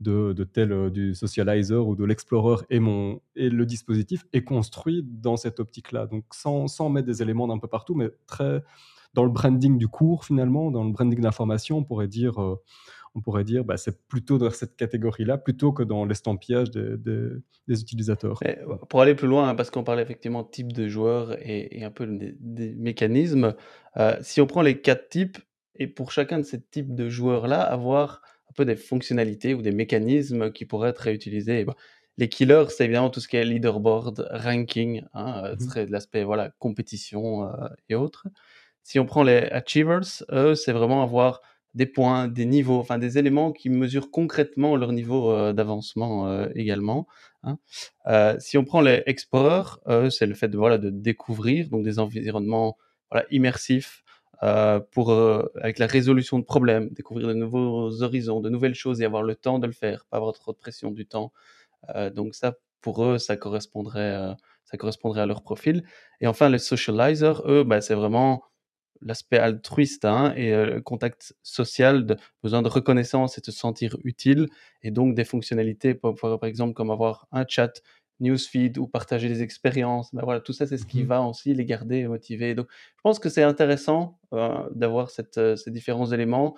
[0.00, 2.80] de, tel euh, du socializer ou de l'explorer et,
[3.36, 6.06] et le dispositif est construit dans cette optique-là.
[6.06, 8.62] Donc sans, sans mettre des éléments d'un peu partout, mais très
[9.12, 12.38] dans le branding du cours finalement, dans le branding d'information, on pourrait dire
[13.14, 18.40] on pourrait dire bah, c'est plutôt dans cette catégorie-là plutôt que dans l'estampillage des, utilisateurs.
[18.44, 21.82] Euh, pour aller plus loin, hein, parce qu'on parlait effectivement de type de joueur et,
[21.84, 23.54] un peu des, mécanismes,
[23.96, 25.38] euh, si on prend les quatre types,
[25.76, 29.72] et pour chacun de ces types de joueurs-là, avoir un peu des fonctionnalités ou des
[29.72, 31.64] mécanismes qui pourraient être réutilisés.
[32.18, 35.86] les killers, c'est évidemment tout ce qui est leaderboard, ranking, hein, euh, ce mmh serait
[35.86, 37.50] de l'aspect voilà, compétition
[37.88, 38.26] et autres.
[38.82, 41.40] Si on prend les achievers, eux, c'est vraiment avoir
[41.74, 46.48] des points, des niveaux, enfin des éléments qui mesurent concrètement leur niveau euh, d'avancement euh,
[46.54, 47.06] également.
[47.44, 47.58] Hein.
[48.06, 49.78] Euh, si on prend les explorers,
[50.10, 52.76] c'est le fait de voilà de découvrir donc des environnements
[53.30, 54.02] immersifs
[54.92, 59.22] pour avec la résolution de problèmes, découvrir de nouveaux horizons, de nouvelles choses et avoir
[59.22, 61.32] le temps de le faire, pas avoir trop de pression du temps.
[62.14, 65.84] donc ça pour eux ça correspondrait ça correspondrait à leur profil.
[66.20, 68.42] Et enfin les socializers, eux, bah, c'est vraiment
[69.02, 73.52] l'aspect altruiste hein, et euh, le contact social, de, besoin de reconnaissance et de se
[73.52, 74.48] sentir utile,
[74.82, 77.82] et donc des fonctionnalités, par, par exemple comme avoir un chat,
[78.20, 80.14] newsfeed ou partager des expériences.
[80.14, 82.54] Ben voilà, tout ça, c'est ce qui mmh va aussi les garder motivés.
[82.54, 86.56] Donc, je pense que c'est intéressant euh, d'avoir euh, ces différents éléments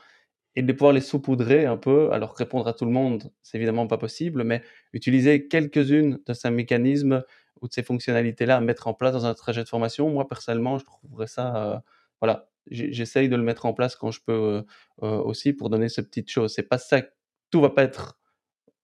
[0.57, 2.13] et de pouvoir les saupoudrer un peu.
[2.13, 4.63] Alors, répondre à tout le monde, c'est évidemment pas possible, mais
[4.93, 7.25] utiliser quelques-unes de ces mécanismes
[7.61, 10.79] ou de ces fonctionnalités-là à mettre en place dans un trajet de formation, moi personnellement,
[10.79, 11.85] je trouverais ça,
[12.23, 14.65] voilà, j'essaye de le mettre en place quand je peux
[15.01, 16.55] aussi pour donner ces petites choses.
[16.55, 17.03] C'est pas ça,
[17.51, 18.21] tout va pas être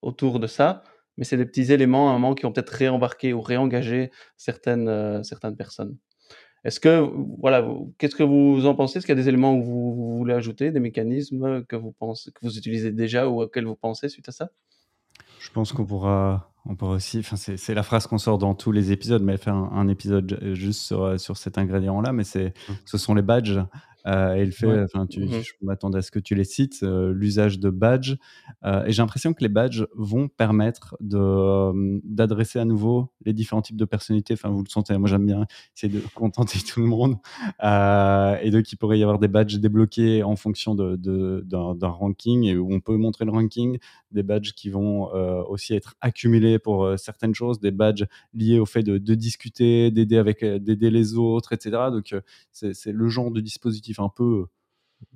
[0.03, 0.83] autour de ça,
[1.17, 5.23] mais c'est des petits éléments à un moment qui vont peut-être réembarquer ou réengager certaines,
[5.23, 5.97] certaines personnes.
[6.65, 7.09] Est-ce que,
[7.41, 7.65] voilà,
[7.99, 8.99] qu'est-ce que vous en pensez?
[8.99, 12.33] Est-ce qu'il y a des éléments que vous, voulez ajouter, des mécanismes que vous pensez,
[12.33, 14.51] que vous utilisez déjà ou auxquels vous pensez suite à ça?
[15.39, 18.73] Je pense qu'on pourra, on pourra aussi, enfin, c'est la phrase qu'on sort dans tous
[18.73, 22.73] les épisodes, mais faire un, épisode juste sur, sur cet ingrédient-là, mais c'est, mmh.
[22.85, 23.59] ce sont les badges.
[24.07, 26.83] Euh, et le fait, enfin, tu, mmh je m'attendais à ce que tu les cites,
[26.83, 28.17] euh, l'usage de badges.
[28.65, 33.63] Euh, et j'ai l'impression que les badges vont permettre de, d'adresser à nouveau les différents
[33.63, 34.35] types de personnalités.
[34.35, 35.47] Enfin, vous le sentez, moi j'aime bien
[35.77, 37.17] essayer de contenter tout le monde.
[37.63, 40.97] et donc, il pourrait y avoir des badges débloqués en fonction de,
[41.45, 43.79] d'un, ranking et où on peut montrer le ranking,
[44.13, 45.11] des badges qui vont
[45.49, 50.45] aussi être accumulés pour certaines choses, des badges liés au fait de, discuter, d'aider avec,
[50.45, 51.77] d'aider les autres, etc.
[51.91, 52.15] Donc,
[52.53, 54.47] c'est, c'est le genre de dispositif un peu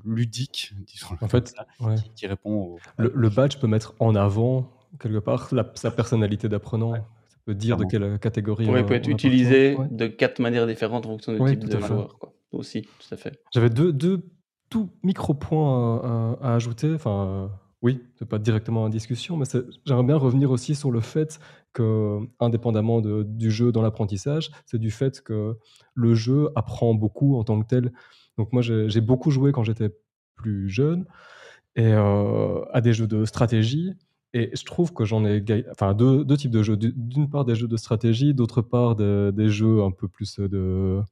[0.05, 0.73] ludique,
[1.21, 1.55] en fait,
[2.15, 4.71] qui, répond le, badge peut mettre en avant,
[5.01, 6.95] quelque part, sa personnalité d'apprenant.
[6.95, 8.67] Ça peut dire de quelle catégorie.
[8.67, 12.19] il peut être utilisé de quatre manières différentes en fonction du type de joueur.
[12.19, 12.33] Quoi.
[12.53, 13.41] Aussi, tout à fait.
[13.53, 14.31] J'avais deux, deux
[14.69, 16.95] tout micro-points à, ajouter.
[16.95, 17.51] Enfin,
[17.83, 19.45] oui, c'est pas directement en discussion, mais
[19.85, 21.41] j'aimerais bien revenir aussi sur le fait
[21.73, 25.59] que, indépendamment du jeu dans l'apprentissage, c'est du fait que
[25.95, 27.93] le jeu apprend beaucoup en tant que tel.
[28.39, 29.91] Donc moi, j'ai beaucoup joué quand j'étais
[30.35, 31.07] plus jeune
[31.77, 33.95] et euh, à des jeux de stratégie.
[34.35, 36.77] Et je trouve que j'en ai enfin deux, types de jeux.
[36.77, 41.03] D'une part des jeux de stratégie, d'autre part des jeux un peu plus de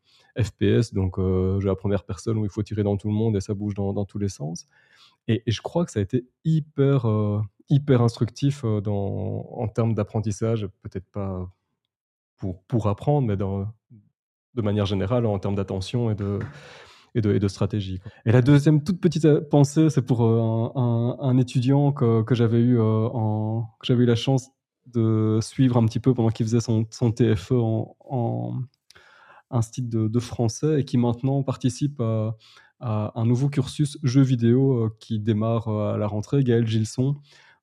[0.40, 3.36] FPS, donc euh, jeu à première personne où il faut tirer dans tout le monde
[3.36, 4.68] et ça bouge dans, tous les sens.
[5.28, 10.66] Et, je crois que ça a été hyper, euh, hyper instructif dans, en termes d'apprentissage,
[10.82, 11.46] peut-être pas
[12.38, 16.38] pour, pour apprendre, mais de manière générale en termes d'attention et de,
[17.14, 18.00] et de, stratégie.
[18.26, 22.78] Et la deuxième toute petite euh, pensée, c'est pour euh, un, étudiant que, j'avais eu,
[22.80, 24.50] euh, eu la chance
[24.86, 27.96] de suivre un petit peu pendant qu'il faisait son, TFE en,
[29.50, 32.36] en style de, français et qui maintenant participe à,
[32.80, 37.16] un nouveau cursus jeux vidéo qui démarre à la rentrée, Gaël Gilson.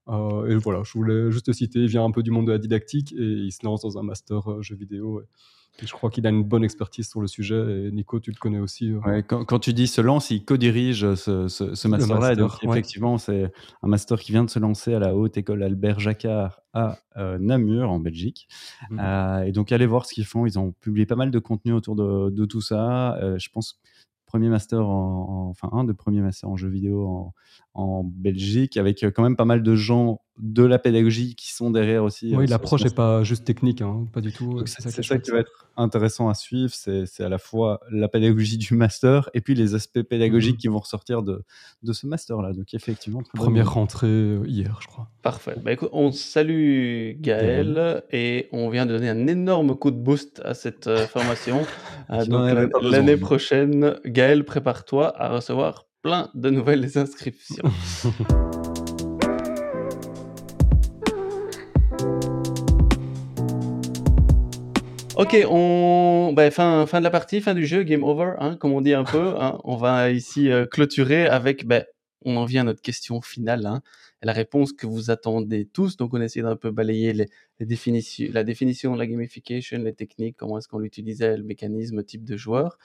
[0.08, 3.14] et voilà, je voulais juste citer, il vient un peu du monde de la didactique
[3.14, 5.24] et il se lance dans un master jeux vidéo
[5.86, 7.88] je crois qu'il a une bonne expertise sur le sujet.
[7.88, 8.92] Et Nico, tu le connais aussi.
[8.92, 9.22] Euh.
[9.22, 12.36] quand, tu dis se lance, il co-dirige ce, ce, master-là.
[12.36, 13.52] donc, effectivement, c'est
[13.84, 17.38] un master qui vient de se lancer à la Haute École Albert Jacquard à euh,
[17.40, 18.48] Namur, en Belgique.
[18.90, 19.00] Mmh.
[19.00, 20.46] Euh, et donc, allez voir ce qu'ils font.
[20.46, 23.20] Ils ont publié pas mal de contenu autour de, de tout ça.
[23.38, 23.80] je pense
[24.26, 27.34] premier master en, enfin un de premiers masters en jeux vidéo en,
[27.74, 32.04] en, Belgique avec quand même pas mal de gens de la pédagogie qui sont derrière
[32.04, 32.36] aussi.
[32.36, 34.64] Oui, l'approche n'est pas juste technique, hein, pas du tout.
[34.66, 38.74] C'est ça, qui va être intéressant à suivre, c'est à la fois la pédagogie du
[38.74, 41.44] master et puis les aspects pédagogiques mmh qui vont ressortir de,
[41.84, 42.54] de ce master-là.
[42.54, 43.22] Donc effectivement.
[43.34, 45.08] Première rentrée euh, hier, je crois.
[45.22, 45.56] Parfait.
[45.64, 50.42] Bah, écoute, on salue Gaël, et on vient de donner un énorme coup de boost
[50.44, 51.66] à cette euh, formation.
[52.10, 57.70] Euh, donc l'année prochaine, Gaël, prépare-toi à recevoir plein de nouvelles inscriptions.
[65.18, 66.32] Ok, on...
[66.36, 68.94] Ben, fin, fin de la partie, fin du jeu, game over, hein, comme on dit
[68.94, 69.34] un peu.
[69.40, 69.60] Hein.
[69.64, 71.86] On va ici euh, clôturer avec, ben,
[72.24, 73.82] on en vient à notre question finale, hein,
[74.22, 75.98] la réponse que vous attendez tous.
[75.98, 77.26] Donc on essaie d'un peu balayer les,
[77.66, 82.24] définitions, la définition de la gamification, les techniques, comment est-ce qu'on l'utilisait, le mécanisme, type
[82.24, 82.78] de joueur.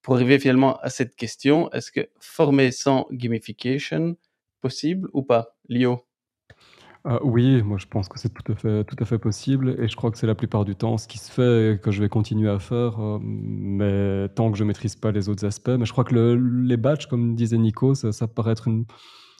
[0.00, 4.16] Pour arriver finalement à cette question, est-ce que former sans gamification,
[4.60, 5.56] possible ou pas?
[5.68, 6.04] Lio
[7.04, 10.18] ah oui, moi je pense que c'est tout à fait possible et je crois que
[10.18, 12.58] c'est la plupart du temps ce qui se fait et que je vais continuer à
[12.58, 15.70] faire, euh, mais tant que je maîtrise pas les autres aspects.
[15.70, 18.68] Mais je crois que les badges, comme disait Nico, ça paraît être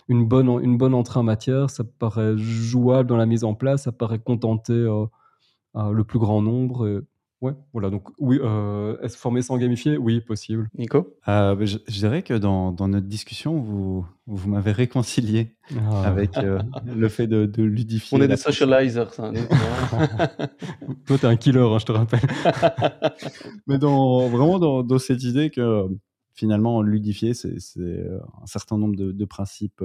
[0.08, 4.18] une bonne entrée en matière, ça paraît jouable dans la mise en place, ça paraît
[4.18, 5.06] contenter, euh,
[5.74, 7.04] le plus grand nombre
[7.40, 9.96] Ouais, voilà, donc oui, euh, est-ce formé sans gamifier?
[9.96, 10.68] Oui, possible.
[10.76, 11.16] Nico?
[11.26, 16.02] Euh, bah, je dirais que dans dans notre discussion, vous vous m'avez réconcilié ah.
[16.02, 19.32] avec, euh, le fait de de ludifier On est des socializers, ça,
[21.06, 22.20] Toi, tu es un killer, hein, je te rappelle.
[23.66, 25.86] Mais dans vraiment dans dans cette idée que,
[26.34, 29.82] finalement, ludifier, c'est un certain nombre de de principes,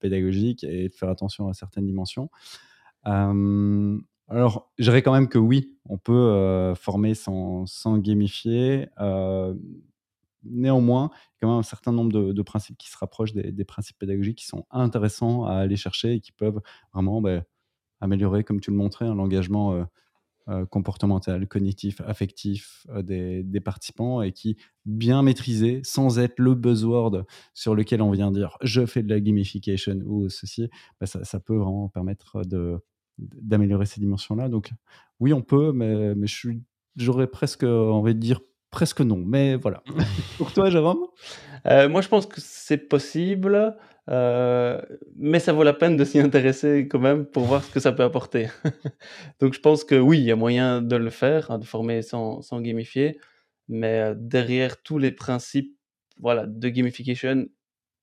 [0.00, 2.30] pédagogiques et de faire attention à certaines dimensions.
[4.28, 7.66] Alors, je dirais quand même que oui, on peut euh, former sans,
[7.98, 8.88] gamifier.
[9.00, 9.54] Euh,
[10.44, 13.64] néanmoins, il y a quand même un certain nombre de, principes qui se rapprochent des,
[13.64, 16.60] principes pédagogiques qui sont intéressants à aller chercher et qui peuvent
[16.94, 17.42] vraiment bah,
[18.00, 19.86] améliorer, comme tu le montrais, hein, l'engagement
[20.48, 24.56] euh, comportemental, cognitif, affectif des, participants et qui,
[24.86, 29.20] bien maîtrisé, sans être le buzzword sur lequel on vient dire je fais de la
[29.20, 30.70] gamification ou ceci,
[31.02, 32.78] ça, ça, peut vraiment permettre de,
[33.18, 34.48] d'améliorer ces dimensions-là.
[34.48, 34.70] Donc
[35.20, 36.26] oui, on peut, mais, mais
[36.96, 38.40] j'aurais presque envie de dire
[38.74, 39.22] presque non.
[39.24, 39.82] Mais voilà.
[40.38, 41.06] Pour toi, Jérôme?
[41.66, 43.76] Euh, Moi, je pense que c'est possible,
[44.10, 44.82] euh,
[45.16, 47.92] mais ça vaut la peine de s'y intéresser quand même pour voir ce que ça
[47.92, 48.48] peut apporter.
[49.40, 52.02] Donc je pense que oui, il y a moyen de le faire, hein, de former
[52.02, 53.18] sans, sans gamifier,
[53.68, 55.74] mais euh, derrière tous les principes
[56.18, 57.46] voilà, de gamification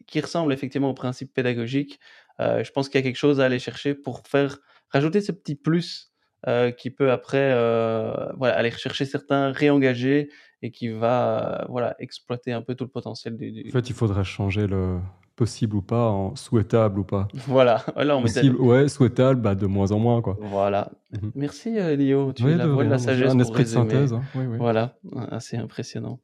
[0.07, 1.99] qui ressemblent effectivement aux principes pédagogiques,
[2.39, 4.57] je pense qu'il y a quelque chose à aller chercher pour faire
[4.91, 6.11] rajouter ce petit plus
[6.47, 10.29] euh, qui peut après euh, voilà, aller chercher certains, réengager
[10.63, 13.93] et qui va euh, voilà, exploiter un peu tout le potentiel du, En fait, il
[13.93, 14.97] faudrait changer le
[15.35, 17.27] possible ou pas en souhaitable ou pas.
[17.45, 20.35] Voilà, voilà on possible, ouais, souhaitable, bah, de moins en moins quoi.
[20.41, 20.91] Voilà.
[21.11, 23.31] Mmh Merci Lio, tu es la voix de la sagesse.
[23.31, 24.11] Un esprit de synthèse.
[24.11, 24.23] Hein.
[24.33, 24.57] Oui, oui.
[24.57, 24.95] Voilà,
[25.29, 26.21] assez impressionnant.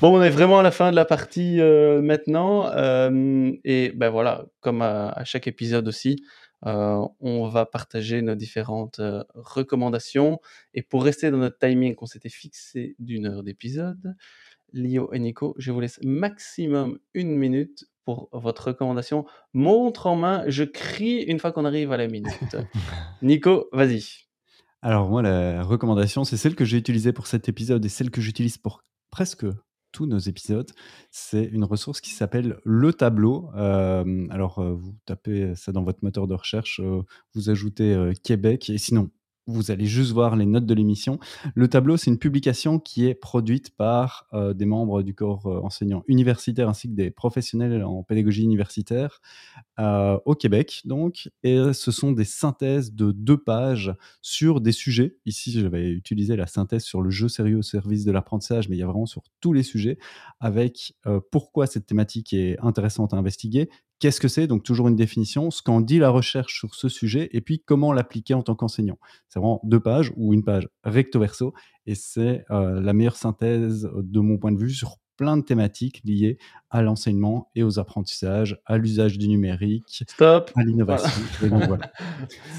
[0.00, 2.70] Bon, on est vraiment à la fin de la partie maintenant.
[3.64, 6.22] et ben voilà, comme à chaque épisode aussi,
[6.66, 10.40] euh, on va partager nos différentes euh, recommandations.
[10.74, 14.16] Et pour rester dans notre timing qu'on s'était fixé d'une heure d'épisode,
[14.72, 19.26] Lio et Nico, je vous laisse maximum une minute pour votre recommandation.
[19.54, 22.56] Montre en main, je crie une fois qu'on arrive à la minute.
[23.22, 24.26] Nico, vas-y.
[24.82, 28.20] Alors moi, la recommandation, c'est celle que j'ai utilisée pour cet épisode et celle que
[28.20, 29.46] j'utilise pour presque
[29.92, 30.70] tous nos épisodes.
[31.10, 33.50] C'est une ressource qui s'appelle Le Tableau.
[33.54, 36.80] alors, vous tapez ça dans votre moteur de recherche,
[37.34, 39.10] vous ajoutez Québec, et sinon,
[39.48, 41.18] vous allez juste voir les notes de l'émission.
[41.54, 45.60] Le tableau, c'est une publication qui est produite par euh, des membres du corps euh,
[45.60, 49.20] enseignant universitaire ainsi que des professionnels en pédagogie universitaire
[49.78, 50.82] euh, au Québec.
[50.84, 55.16] Donc, et ce sont des synthèses de deux pages sur des sujets.
[55.24, 58.76] Ici, je vais utiliser la synthèse sur le jeu sérieux au service de l'apprentissage, mais
[58.76, 59.98] il y a vraiment sur tous les sujets
[60.40, 60.94] avec
[61.30, 65.62] pourquoi cette thématique est intéressante à investiguer, qu'est-ce que c'est, donc toujours une définition, ce
[65.62, 68.98] qu'en dit la recherche sur ce sujet, et puis comment l'appliquer en tant qu'enseignant.
[69.28, 71.54] C'est vraiment deux pages ou une page recto verso,
[71.86, 76.00] et c'est euh, la meilleure synthèse de mon point de vue sur plein de thématiques
[76.04, 76.38] liées
[76.70, 80.52] à l'enseignement et aux apprentissages, à l'usage du numérique, Stop.
[80.54, 81.10] à l'innovation.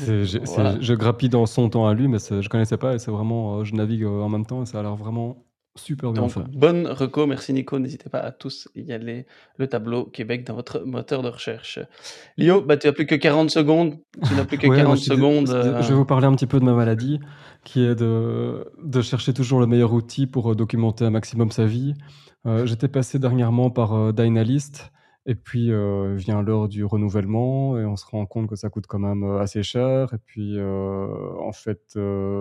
[0.06, 3.64] Je grappille dans son temps à lui, mais je connaissais pas et c'est vraiment, euh,
[3.64, 5.46] je navigue euh, en même temps et ça a l'air vraiment
[5.76, 6.42] Super bien fait.
[6.52, 7.80] bonne reco, merci Nico.
[7.80, 9.26] N'hésitez pas à tous y aller.
[9.58, 11.80] Le tableau Québec dans votre moteur de recherche.
[12.38, 13.98] Lio, bah, tu n'as plus que 40 secondes.
[14.28, 15.48] Tu n'as plus que 40 secondes.
[15.48, 15.96] Je vais euh.
[15.96, 17.20] vous parler un petit peu de ma maladie,
[17.64, 21.66] qui est de, de chercher toujours le meilleur outil pour euh, documenter un maximum sa
[21.66, 21.94] vie.
[22.46, 24.92] Euh, j'étais passé dernièrement par Dynalist.
[25.26, 25.70] Et puis
[26.16, 29.62] vient l'heure du renouvellement et on se rend compte que ça coûte quand même assez
[29.62, 30.12] cher.
[30.14, 32.00] Et puis en fait,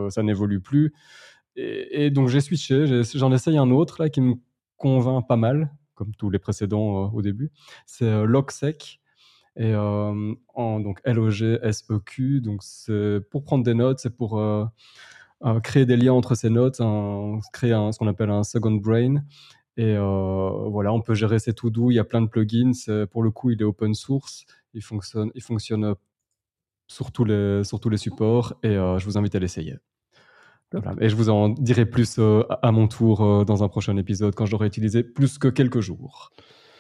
[0.09, 0.95] ça n'évolue plus.
[1.59, 4.35] Et, donc j'ai switché, j'en essaye un autre là qui me
[4.77, 7.51] convainc pas mal, comme tous les précédents euh, au début.
[7.85, 9.01] C'est euh, Logsec.
[9.57, 14.41] Et euh, donc L-O-G-S-E-Q, donc c'est pour prendre des notes, c'est pour
[15.65, 16.81] créer des liens entre ces notes,
[17.53, 19.17] créer ce qu'on appelle un second brain.
[19.77, 21.91] Et voilà, on peut gérer ses to-do.
[21.91, 22.71] Il y a plein de plugins.
[23.11, 24.47] Pour le coup, il est open source.
[24.75, 25.33] Il fonctionne,
[26.87, 28.55] sur tous les supports.
[28.63, 29.75] Et je vous invite à l'essayer.
[31.01, 34.35] Et je vous en dirai plus euh, à mon tour euh, dans un prochain épisode
[34.35, 36.31] quand je l'aurai utilisé plus que quelques jours.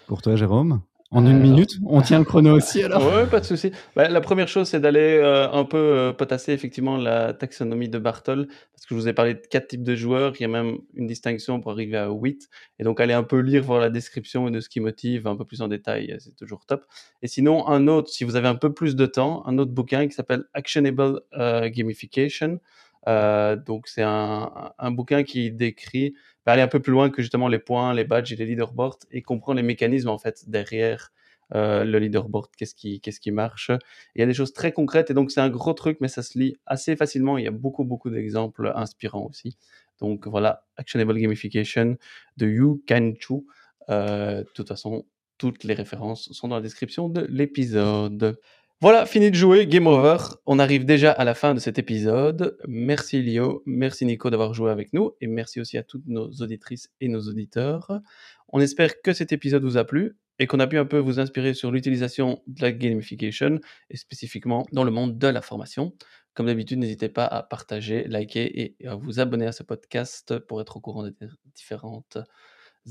[0.07, 3.41] Pour toi, Jérôme en une euh, minute On tient le chrono aussi alors Oui, pas
[3.41, 3.72] de souci.
[3.97, 8.84] Bah, la première chose, c'est d'aller un peu potasser effectivement la taxonomie de Bartol, parce
[8.84, 11.07] que je vous ai parlé de quatre types de joueurs, il y a même une
[11.07, 14.61] distinction pour arriver à 8, et donc aller un peu lire, voir la description de
[14.61, 16.84] ce qui motive un peu plus en détail, c'est toujours top.
[17.22, 20.09] Et sinon, un autre, si vous avez un peu plus de temps, un autre bouquin
[20.09, 22.61] qui s'appelle Actionable Gamification,
[23.07, 27.49] euh, donc c'est un, bouquin qui décrit, va aller un peu plus loin que justement
[27.49, 31.13] les points, les badges et les leaderboards et comprend les mécanismes en fait derrière
[31.55, 33.71] euh, le leaderboard, qu'est-ce qui, qu'est-ce qui marche.
[34.15, 36.23] il y a des choses très concrètes et donc c'est un gros truc, mais ça
[36.23, 37.39] se lit assez facilement.
[37.39, 39.57] Il y a beaucoup beaucoup d'exemples inspirants aussi.
[40.01, 41.97] Donc voilà, Actionable Gamification
[42.37, 43.47] de Yu Kanchu.
[43.91, 45.07] Euh, de toute façon,
[45.39, 48.39] toutes les références sont dans la description de l'épisode.
[48.81, 50.18] Voilà, fini de jouer, game over.
[50.47, 52.57] On arrive déjà à la fin de cet épisode.
[52.68, 56.89] Merci Lio, merci Nico d'avoir joué avec nous et merci aussi à toutes nos auditrices
[57.01, 58.01] et nos auditeurs.
[58.47, 61.18] On espère que cet épisode vous a plu et qu'on a pu un peu vous
[61.18, 63.59] inspirer sur l'utilisation de la gamification
[63.91, 65.93] et spécifiquement dans le monde de la formation.
[66.35, 70.61] Comme d'habitude, n'hésitez pas à partager, liker et à vous abonner à ce podcast pour
[70.61, 71.14] être au courant des
[71.57, 72.16] différentes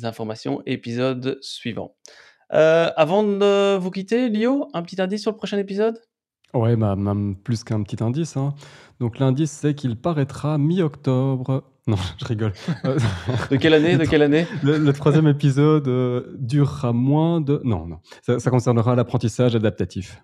[0.03, 1.95] informations épisodes suivants.
[2.53, 6.01] Euh, avant de vous quitter, Lio, un petit indice sur le prochain épisode?
[6.53, 8.53] Ouais, bah, même plus qu'un petit indice, hein.
[8.99, 11.63] Donc l'indice, c'est qu'il paraîtra mi-octobre.
[11.87, 12.53] Non, je rigole.
[13.51, 13.97] De quelle année?
[13.97, 14.47] De quelle année?
[14.63, 20.23] Le troisième épisode, euh, durera moins de non, non, ça concernera l'apprentissage adaptatif.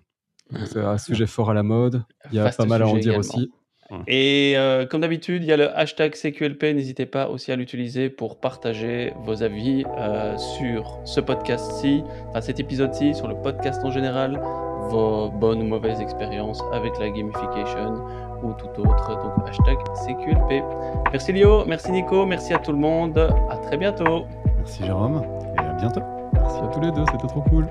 [0.66, 2.04] c'est un sujet fort à la mode.
[2.30, 3.50] Il y a pas mal à en dire aussi.
[4.06, 6.62] Et euh, comme d'habitude, il y a le hashtag CQLP.
[6.74, 12.60] N'hésitez pas aussi à l'utiliser pour partager vos avis euh, sur ce podcast-ci, enfin cet
[12.60, 14.40] épisode-ci, sur le podcast en général,
[14.88, 18.04] vos bonnes ou mauvaises expériences avec la gamification
[18.42, 19.08] ou tout autre.
[19.22, 20.62] Donc hashtag CQLP.
[21.12, 23.18] Merci Léo, merci Nico, merci à tout le monde.
[23.50, 24.24] À très bientôt.
[24.58, 25.22] Merci Jérôme
[25.56, 26.00] et à bientôt.
[26.32, 27.68] Merci à tous les deux, c'était trop cool.